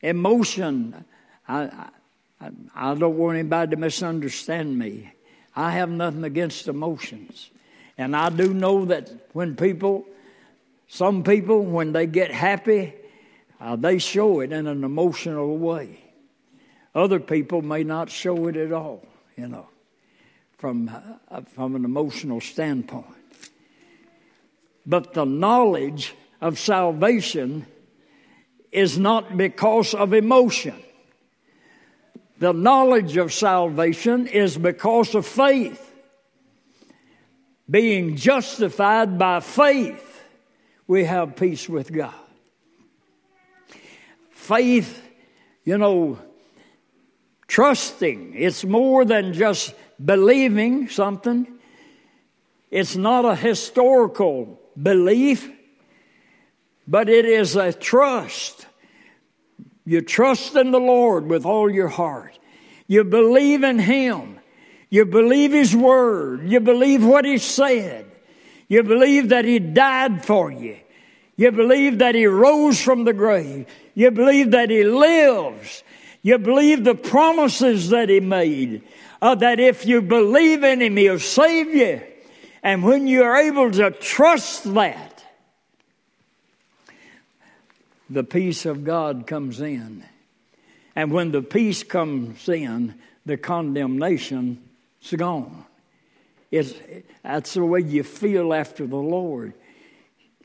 emotion, 0.00 1.04
I, 1.48 1.88
I, 2.40 2.50
I 2.74 2.94
don't 2.94 3.16
want 3.16 3.38
anybody 3.38 3.74
to 3.74 3.76
misunderstand 3.76 4.78
me. 4.78 5.12
I 5.56 5.72
have 5.72 5.90
nothing 5.90 6.22
against 6.24 6.68
emotions. 6.68 7.50
And 7.98 8.16
I 8.16 8.30
do 8.30 8.54
know 8.54 8.84
that 8.86 9.10
when 9.32 9.56
people, 9.56 10.06
some 10.86 11.24
people, 11.24 11.64
when 11.64 11.92
they 11.92 12.06
get 12.06 12.30
happy, 12.30 12.94
uh, 13.60 13.76
they 13.76 13.98
show 13.98 14.40
it 14.40 14.52
in 14.52 14.66
an 14.66 14.84
emotional 14.84 15.58
way. 15.58 15.98
Other 16.94 17.20
people 17.20 17.62
may 17.62 17.84
not 17.84 18.10
show 18.10 18.46
it 18.48 18.56
at 18.56 18.72
all, 18.72 19.06
you 19.36 19.48
know, 19.48 19.68
from, 20.58 20.88
uh, 21.28 21.40
from 21.42 21.74
an 21.74 21.84
emotional 21.84 22.40
standpoint. 22.40 23.21
But 24.84 25.14
the 25.14 25.24
knowledge 25.24 26.14
of 26.40 26.58
salvation 26.58 27.66
is 28.72 28.98
not 28.98 29.36
because 29.36 29.94
of 29.94 30.12
emotion. 30.14 30.74
The 32.38 32.52
knowledge 32.52 33.16
of 33.16 33.32
salvation 33.32 34.26
is 34.26 34.58
because 34.58 35.14
of 35.14 35.26
faith. 35.26 35.90
Being 37.70 38.16
justified 38.16 39.18
by 39.18 39.40
faith, 39.40 40.24
we 40.88 41.04
have 41.04 41.36
peace 41.36 41.68
with 41.68 41.92
God. 41.92 42.14
Faith, 44.30 45.00
you 45.64 45.78
know, 45.78 46.18
trusting, 47.46 48.34
it's 48.34 48.64
more 48.64 49.04
than 49.04 49.32
just 49.32 49.74
believing 50.04 50.88
something. 50.88 51.46
It's 52.70 52.96
not 52.96 53.24
a 53.24 53.36
historical 53.36 54.61
belief, 54.80 55.50
but 56.86 57.08
it 57.08 57.24
is 57.24 57.56
a 57.56 57.72
trust. 57.72 58.66
You 59.84 60.00
trust 60.00 60.54
in 60.54 60.70
the 60.70 60.80
Lord 60.80 61.26
with 61.26 61.44
all 61.44 61.70
your 61.70 61.88
heart. 61.88 62.38
You 62.86 63.04
believe 63.04 63.62
in 63.62 63.78
Him. 63.78 64.38
You 64.90 65.06
believe 65.06 65.52
His 65.52 65.74
Word. 65.74 66.48
You 66.48 66.60
believe 66.60 67.04
what 67.04 67.24
He 67.24 67.38
said. 67.38 68.06
You 68.68 68.82
believe 68.82 69.30
that 69.30 69.44
He 69.44 69.58
died 69.58 70.24
for 70.24 70.50
you. 70.50 70.78
You 71.36 71.50
believe 71.50 71.98
that 71.98 72.14
He 72.14 72.26
rose 72.26 72.80
from 72.80 73.04
the 73.04 73.12
grave. 73.12 73.66
You 73.94 74.10
believe 74.10 74.50
that 74.52 74.70
He 74.70 74.84
lives. 74.84 75.82
You 76.22 76.38
believe 76.38 76.84
the 76.84 76.94
promises 76.94 77.88
that 77.90 78.08
He 78.08 78.20
made. 78.20 78.82
Uh, 79.20 79.34
that 79.36 79.58
if 79.58 79.86
you 79.86 80.02
believe 80.02 80.62
in 80.62 80.82
Him, 80.82 80.96
He'll 80.96 81.18
save 81.18 81.74
you. 81.74 82.02
And 82.62 82.84
when 82.84 83.06
you're 83.06 83.36
able 83.36 83.70
to 83.72 83.90
trust 83.90 84.72
that, 84.74 85.24
the 88.08 88.22
peace 88.22 88.66
of 88.66 88.84
God 88.84 89.26
comes 89.26 89.60
in. 89.60 90.04
And 90.94 91.10
when 91.10 91.32
the 91.32 91.42
peace 91.42 91.82
comes 91.82 92.48
in, 92.48 92.94
the 93.24 93.36
condemnation 93.36 94.62
is 95.02 95.12
gone. 95.12 95.64
It's, 96.50 96.74
that's 97.22 97.54
the 97.54 97.64
way 97.64 97.80
you 97.80 98.02
feel 98.04 98.52
after 98.52 98.86
the 98.86 98.96
Lord. 98.96 99.54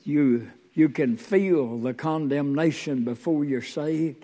You, 0.03 0.49
you 0.73 0.87
can 0.89 1.17
feel 1.17 1.77
the 1.79 1.93
condemnation 1.93 3.03
before 3.03 3.43
you're 3.43 3.61
saved, 3.61 4.23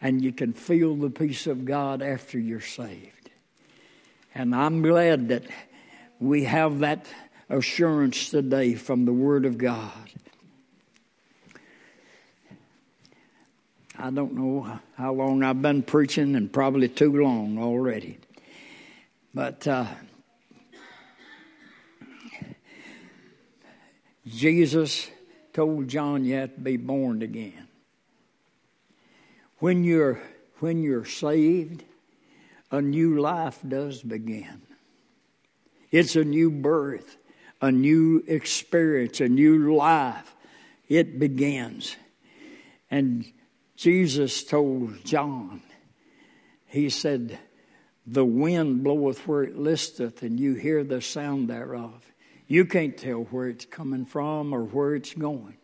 and 0.00 0.22
you 0.22 0.32
can 0.32 0.52
feel 0.52 0.94
the 0.94 1.08
peace 1.08 1.46
of 1.46 1.64
God 1.64 2.02
after 2.02 2.38
you're 2.38 2.60
saved. 2.60 3.30
And 4.34 4.54
I'm 4.54 4.82
glad 4.82 5.28
that 5.28 5.44
we 6.20 6.44
have 6.44 6.80
that 6.80 7.06
assurance 7.52 8.30
today 8.30 8.74
from 8.74 9.04
the 9.04 9.12
Word 9.12 9.44
of 9.44 9.58
God. 9.58 9.92
I 13.98 14.10
don't 14.10 14.32
know 14.32 14.80
how 14.96 15.12
long 15.12 15.42
I've 15.42 15.60
been 15.60 15.82
preaching, 15.82 16.34
and 16.34 16.50
probably 16.50 16.88
too 16.88 17.22
long 17.22 17.58
already. 17.58 18.18
But 19.34 19.68
uh, 19.68 19.86
Jesus 24.26 25.10
told 25.52 25.88
John 25.88 26.24
you 26.24 26.36
have 26.36 26.54
to 26.54 26.60
be 26.60 26.78
born 26.78 27.22
again. 27.22 27.68
When 29.58 29.84
you're 29.84 30.20
when 30.58 30.82
you're 30.82 31.04
saved, 31.04 31.84
a 32.70 32.80
new 32.80 33.20
life 33.20 33.58
does 33.66 34.02
begin. 34.02 34.62
It's 35.90 36.16
a 36.16 36.24
new 36.24 36.50
birth 36.50 37.16
a 37.62 37.70
new 37.70 38.24
experience, 38.26 39.20
a 39.20 39.28
new 39.28 39.74
life. 39.74 40.34
It 40.88 41.18
begins. 41.20 41.96
And 42.90 43.24
Jesus 43.76 44.44
told 44.44 45.04
John, 45.04 45.62
He 46.66 46.90
said, 46.90 47.38
The 48.06 48.24
wind 48.24 48.82
bloweth 48.82 49.26
where 49.26 49.44
it 49.44 49.56
listeth, 49.56 50.22
and 50.22 50.38
you 50.38 50.54
hear 50.54 50.82
the 50.82 51.00
sound 51.00 51.48
thereof. 51.48 52.04
You 52.48 52.66
can't 52.66 52.98
tell 52.98 53.20
where 53.30 53.48
it's 53.48 53.64
coming 53.64 54.04
from 54.04 54.52
or 54.52 54.64
where 54.64 54.94
it's 54.94 55.14
going. 55.14 55.56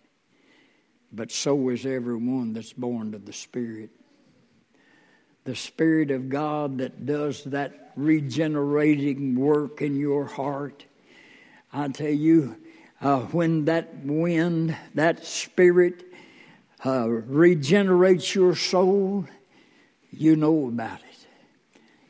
But 1.13 1.33
so 1.33 1.69
is 1.71 1.85
everyone 1.85 2.53
that's 2.53 2.73
born 2.73 3.13
of 3.13 3.27
the 3.27 3.33
Spirit. 3.33 3.91
The 5.45 5.57
Spirit 5.57 6.11
of 6.11 6.29
God 6.29 6.79
that 6.79 7.07
does 7.07 7.45
that 7.45 7.93
regenerating 7.97 9.35
work 9.35 9.83
in 9.83 9.97
your 9.97 10.27
heart 10.27 10.85
I 11.73 11.89
tell 11.89 12.09
you, 12.09 12.57
uh, 13.01 13.21
when 13.21 13.67
that 13.67 14.05
wind, 14.05 14.77
that 14.95 15.25
spirit 15.25 16.05
uh, 16.85 17.09
regenerates 17.09 18.35
your 18.35 18.55
soul, 18.55 19.27
you 20.11 20.37
know 20.37 20.69
about 20.69 21.01
it. 21.01 21.27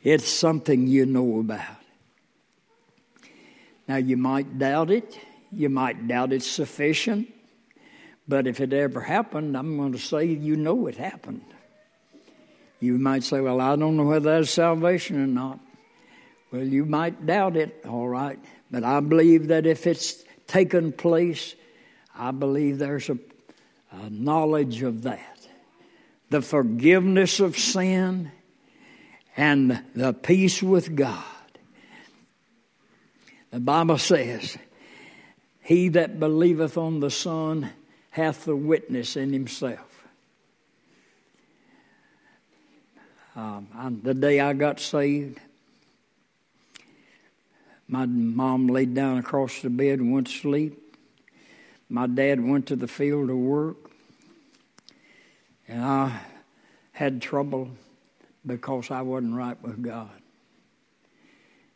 It's 0.03 0.27
something 0.27 0.87
you 0.87 1.05
know 1.05 1.39
about. 1.39 1.77
Now, 3.87 3.97
you 3.97 4.17
might 4.17 4.57
doubt 4.57 4.91
it, 4.91 5.19
you 5.51 5.69
might 5.69 6.07
doubt 6.07 6.31
it's 6.31 6.47
sufficient, 6.47 7.27
but 8.27 8.47
if 8.47 8.61
it 8.61 8.71
ever 8.71 9.01
happened, 9.01 9.57
I'm 9.57 9.77
going 9.77 9.91
to 9.93 9.97
say 9.99 10.25
you 10.25 10.55
know 10.55 10.87
it 10.87 10.95
happened. 10.95 11.43
You 12.79 12.97
might 12.97 13.23
say, 13.23 13.41
Well, 13.41 13.59
I 13.59 13.75
don't 13.75 13.97
know 13.97 14.03
whether 14.03 14.37
that's 14.37 14.51
salvation 14.51 15.21
or 15.21 15.27
not. 15.27 15.59
Well, 16.51 16.63
you 16.63 16.85
might 16.85 17.25
doubt 17.25 17.57
it, 17.57 17.83
all 17.87 18.07
right. 18.07 18.39
But 18.71 18.83
I 18.83 18.99
believe 18.99 19.47
that 19.47 19.65
if 19.65 19.87
it's 19.87 20.23
taken 20.47 20.91
place, 20.91 21.55
I 22.15 22.31
believe 22.31 22.77
there's 22.77 23.09
a, 23.09 23.17
a 23.91 24.09
knowledge 24.09 24.81
of 24.83 25.03
that. 25.03 25.47
The 26.29 26.41
forgiveness 26.41 27.39
of 27.39 27.57
sin 27.57 28.31
and 29.35 29.81
the 29.95 30.13
peace 30.13 30.61
with 30.61 30.95
God. 30.95 31.23
The 33.51 33.59
Bible 33.59 33.97
says, 33.97 34.57
He 35.61 35.89
that 35.89 36.19
believeth 36.19 36.77
on 36.77 36.99
the 36.99 37.09
Son 37.09 37.71
hath 38.11 38.45
the 38.45 38.55
witness 38.55 39.15
in 39.15 39.33
himself. 39.33 39.89
Um, 43.35 44.01
the 44.03 44.13
day 44.13 44.39
I 44.39 44.53
got 44.53 44.79
saved, 44.79 45.39
my 47.89 48.05
mom 48.05 48.67
laid 48.67 48.93
down 48.93 49.17
across 49.17 49.61
the 49.61 49.69
bed 49.69 49.97
and 49.97 50.13
went 50.13 50.27
to 50.27 50.33
sleep. 50.33 50.95
My 51.89 52.05
dad 52.05 52.39
went 52.39 52.67
to 52.67 52.75
the 52.75 52.87
field 52.87 53.29
to 53.29 53.35
work. 53.35 53.77
And 55.67 55.83
I 55.83 56.19
had 56.91 57.19
trouble 57.19 57.71
because 58.45 58.91
I 58.91 59.01
wasn't 59.01 59.35
right 59.35 59.59
with 59.63 59.81
God. 59.81 60.11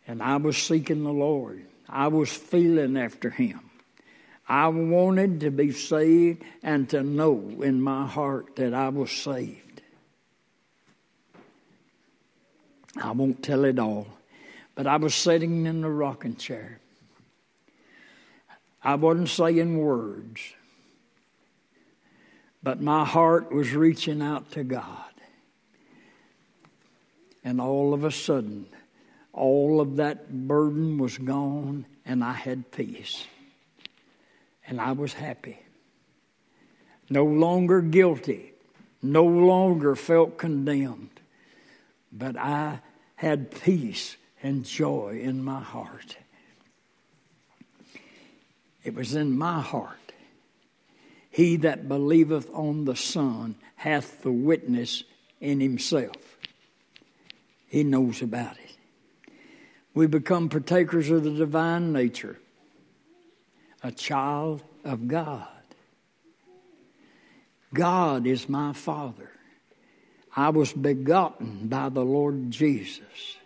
And 0.08 0.22
I 0.22 0.38
was 0.38 0.56
seeking 0.56 1.04
the 1.04 1.12
Lord. 1.12 1.66
I 1.90 2.08
was 2.10 2.32
feeling 2.32 2.96
after 2.96 3.32
Him. 3.32 3.60
I 4.48 4.68
wanted 4.68 5.40
to 5.40 5.50
be 5.50 5.72
saved 5.72 6.44
and 6.62 6.88
to 6.90 7.02
know 7.02 7.40
in 7.62 7.82
my 7.82 8.06
heart 8.06 8.56
that 8.58 8.76
I 8.76 8.90
was 8.90 9.12
saved. 9.12 9.82
I 13.02 13.12
won't 13.12 13.42
tell 13.42 13.66
it 13.66 13.80
all. 13.80 14.08
But 14.76 14.88
I 14.88 14.98
was 14.98 15.14
sitting 15.14 15.66
in 15.66 15.82
the 15.82 15.90
rocking 15.90 16.36
chair. 16.36 16.80
I 18.84 18.96
wasn't 18.96 19.30
saying 19.30 19.78
words, 19.78 20.42
but 22.62 22.82
my 22.82 23.06
heart 23.06 23.52
was 23.52 23.74
reaching 23.74 24.22
out 24.22 24.52
to 24.52 24.64
God. 24.64 24.98
And 27.46 27.62
all 27.62 27.94
of 27.94 28.04
a 28.04 28.12
sudden, 28.12 28.66
all 29.32 29.80
of 29.80 29.98
that 29.98 30.48
burden 30.48 30.98
was 30.98 31.18
gone, 31.18 31.86
and 32.06 32.24
I 32.24 32.34
had 32.34 32.72
peace. 32.72 33.26
And 34.68 34.82
I 34.82 34.94
was 34.94 35.14
happy. 35.14 35.60
No 37.10 37.26
longer 37.26 37.82
guilty, 37.82 38.54
no 39.02 39.26
longer 39.26 39.96
felt 39.96 40.38
condemned, 40.38 41.20
but 42.12 42.38
I 42.38 42.80
had 43.16 43.52
peace 43.52 44.18
and 44.44 44.66
joy 44.66 45.20
in 45.24 45.44
my 45.44 45.62
heart. 45.62 46.18
It 48.84 48.94
was 48.94 49.16
in 49.16 49.38
my 49.38 49.62
heart. 49.62 49.98
He 51.30 51.56
that 51.58 51.88
believeth 51.88 52.50
on 52.54 52.84
the 52.84 52.98
Son 52.98 53.56
hath 53.78 54.22
the 54.22 54.32
witness 54.32 55.04
in 55.40 55.62
himself. 55.62 56.38
He 57.68 57.84
knows 57.84 58.22
about 58.22 58.58
it. 58.58 58.76
We 59.96 60.06
become 60.08 60.50
partakers 60.50 61.10
of 61.10 61.24
the 61.24 61.32
divine 61.32 61.94
nature, 61.94 62.38
a 63.82 63.92
child 63.92 64.62
of 64.84 65.08
God. 65.08 65.48
God 67.74 68.28
is 68.28 68.50
my 68.50 68.74
Father. 68.74 69.32
I 70.36 70.50
was 70.50 70.74
begotten 70.74 71.68
by 71.68 71.90
the 71.90 72.04
Lord 72.04 72.52
Jesus 72.52 73.38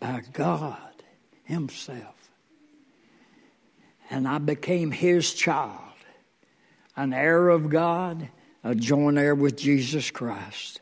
by 0.00 0.22
God 0.32 0.78
Himself. 1.44 2.30
And 4.10 4.26
I 4.28 4.38
became 4.38 4.90
His 4.90 5.34
child, 5.34 5.80
an 6.96 7.12
heir 7.12 7.48
of 7.48 7.70
God, 7.70 8.28
a 8.62 8.74
joint 8.74 9.18
heir 9.18 9.34
with 9.34 9.56
Jesus 9.56 10.10
Christ. 10.10 10.80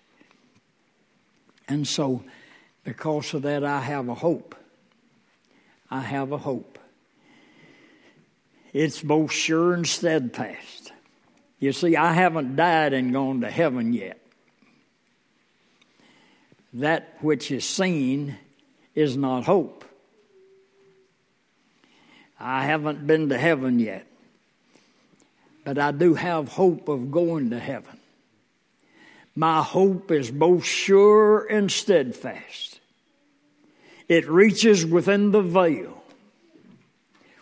And 1.68 1.86
so, 1.86 2.22
because 2.84 3.32
of 3.34 3.42
that, 3.42 3.64
I 3.64 3.80
have 3.80 4.08
a 4.08 4.14
hope. 4.14 4.54
I 5.90 6.00
have 6.00 6.32
a 6.32 6.38
hope. 6.38 6.78
It's 8.72 9.00
both 9.00 9.30
sure 9.30 9.72
and 9.72 9.86
steadfast. 9.86 10.92
You 11.60 11.72
see, 11.72 11.96
I 11.96 12.12
haven't 12.12 12.56
died 12.56 12.92
and 12.92 13.12
gone 13.12 13.40
to 13.42 13.50
heaven 13.50 13.92
yet. 13.92 14.20
That 16.74 17.16
which 17.20 17.50
is 17.50 17.64
seen 17.64 18.36
is 18.94 19.16
not 19.16 19.44
hope. 19.44 19.84
I 22.38 22.64
haven't 22.64 23.06
been 23.06 23.28
to 23.30 23.38
heaven 23.38 23.78
yet, 23.78 24.06
but 25.64 25.78
I 25.78 25.92
do 25.92 26.14
have 26.14 26.48
hope 26.48 26.88
of 26.88 27.10
going 27.10 27.50
to 27.50 27.58
heaven. 27.58 27.98
My 29.36 29.62
hope 29.62 30.10
is 30.10 30.30
both 30.30 30.64
sure 30.64 31.46
and 31.46 31.70
steadfast. 31.70 32.80
It 34.08 34.28
reaches 34.28 34.84
within 34.84 35.30
the 35.32 35.42
veil 35.42 36.02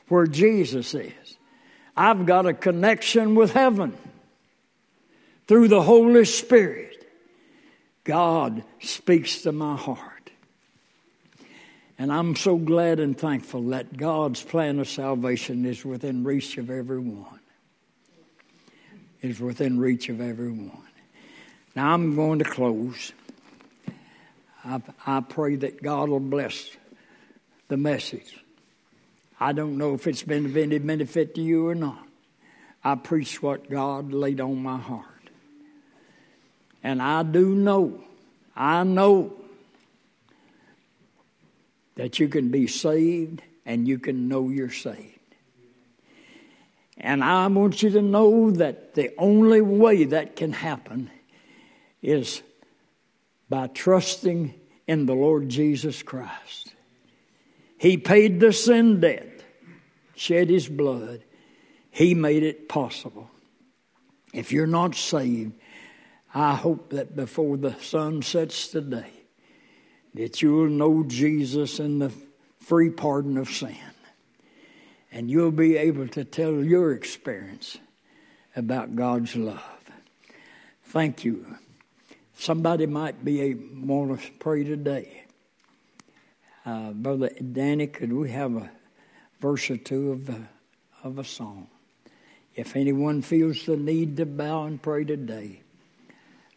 where 0.08 0.26
Jesus 0.26 0.94
is. 0.94 1.36
I've 1.96 2.24
got 2.24 2.46
a 2.46 2.54
connection 2.54 3.34
with 3.34 3.52
heaven 3.52 3.96
through 5.46 5.68
the 5.68 5.82
Holy 5.82 6.24
Spirit. 6.24 7.06
God 8.04 8.64
speaks 8.80 9.42
to 9.42 9.52
my 9.52 9.76
heart. 9.76 10.11
And 12.02 12.12
I'm 12.12 12.34
so 12.34 12.56
glad 12.56 12.98
and 12.98 13.16
thankful 13.16 13.62
that 13.68 13.96
God's 13.96 14.42
plan 14.42 14.80
of 14.80 14.88
salvation 14.88 15.64
is 15.64 15.84
within 15.84 16.24
reach 16.24 16.58
of 16.58 16.68
everyone. 16.68 17.38
Is 19.20 19.38
within 19.38 19.78
reach 19.78 20.08
of 20.08 20.20
everyone. 20.20 20.82
Now 21.76 21.94
I'm 21.94 22.16
going 22.16 22.40
to 22.40 22.44
close. 22.44 23.12
I, 24.64 24.82
I 25.06 25.20
pray 25.20 25.54
that 25.54 25.80
God 25.80 26.08
will 26.08 26.18
bless 26.18 26.76
the 27.68 27.76
message. 27.76 28.36
I 29.38 29.52
don't 29.52 29.78
know 29.78 29.94
if 29.94 30.08
it's 30.08 30.24
been 30.24 30.46
of 30.46 30.56
any 30.56 30.78
benefit 30.78 31.36
to 31.36 31.40
you 31.40 31.68
or 31.68 31.76
not. 31.76 32.04
I 32.82 32.96
preach 32.96 33.40
what 33.40 33.70
God 33.70 34.12
laid 34.12 34.40
on 34.40 34.60
my 34.60 34.78
heart. 34.78 35.06
And 36.82 37.00
I 37.00 37.22
do 37.22 37.54
know, 37.54 38.02
I 38.56 38.82
know 38.82 39.36
that 41.94 42.18
you 42.18 42.28
can 42.28 42.50
be 42.50 42.66
saved 42.66 43.42
and 43.64 43.86
you 43.86 43.98
can 43.98 44.28
know 44.28 44.48
you're 44.48 44.70
saved. 44.70 45.18
And 46.98 47.24
I 47.24 47.46
want 47.48 47.82
you 47.82 47.90
to 47.90 48.02
know 48.02 48.50
that 48.52 48.94
the 48.94 49.12
only 49.18 49.60
way 49.60 50.04
that 50.04 50.36
can 50.36 50.52
happen 50.52 51.10
is 52.00 52.42
by 53.48 53.66
trusting 53.68 54.54
in 54.86 55.06
the 55.06 55.14
Lord 55.14 55.48
Jesus 55.48 56.02
Christ. 56.02 56.74
He 57.78 57.96
paid 57.96 58.40
the 58.40 58.52
sin 58.52 59.00
debt, 59.00 59.42
shed 60.14 60.48
his 60.48 60.68
blood. 60.68 61.24
He 61.90 62.14
made 62.14 62.42
it 62.42 62.68
possible. 62.68 63.30
If 64.32 64.52
you're 64.52 64.66
not 64.66 64.94
saved, 64.94 65.52
I 66.34 66.54
hope 66.54 66.90
that 66.90 67.14
before 67.14 67.56
the 67.56 67.74
sun 67.80 68.22
sets 68.22 68.68
today, 68.68 69.21
that 70.14 70.42
you'll 70.42 70.68
know 70.68 71.04
Jesus 71.04 71.78
and 71.78 72.00
the 72.00 72.12
free 72.60 72.90
pardon 72.90 73.38
of 73.38 73.48
sin. 73.48 73.76
And 75.10 75.30
you'll 75.30 75.50
be 75.50 75.76
able 75.76 76.08
to 76.08 76.24
tell 76.24 76.64
your 76.64 76.92
experience 76.92 77.78
about 78.56 78.96
God's 78.96 79.36
love. 79.36 79.62
Thank 80.84 81.24
you. 81.24 81.56
Somebody 82.36 82.86
might 82.86 83.24
be 83.24 83.40
able, 83.40 83.86
want 83.86 84.20
to 84.20 84.30
pray 84.32 84.64
today. 84.64 85.24
Uh, 86.64 86.92
Brother 86.92 87.30
Danny, 87.30 87.86
could 87.86 88.12
we 88.12 88.30
have 88.30 88.54
a 88.54 88.70
verse 89.40 89.70
or 89.70 89.76
two 89.76 90.12
of, 90.12 90.46
of 91.04 91.18
a 91.18 91.24
song? 91.24 91.68
If 92.54 92.76
anyone 92.76 93.22
feels 93.22 93.64
the 93.64 93.76
need 93.76 94.16
to 94.18 94.26
bow 94.26 94.64
and 94.64 94.80
pray 94.80 95.04
today, 95.04 95.62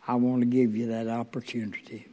I 0.07 0.15
want 0.15 0.41
to 0.41 0.45
give 0.45 0.75
you 0.75 0.87
that 0.87 1.07
opportunity. 1.07 2.07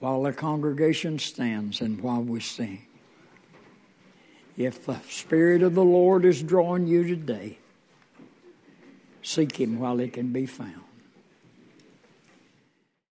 While 0.00 0.22
the 0.22 0.32
congregation 0.32 1.18
stands 1.18 1.80
and 1.80 2.00
while 2.00 2.22
we 2.22 2.40
sing. 2.40 2.82
If 4.56 4.86
the 4.86 4.98
Spirit 5.08 5.62
of 5.62 5.74
the 5.74 5.84
Lord 5.84 6.24
is 6.24 6.42
drawing 6.42 6.86
you 6.86 7.06
today, 7.06 7.58
seek 9.22 9.60
Him 9.60 9.78
while 9.78 9.98
He 9.98 10.08
can 10.08 10.32
be 10.32 10.46
found. 10.46 10.87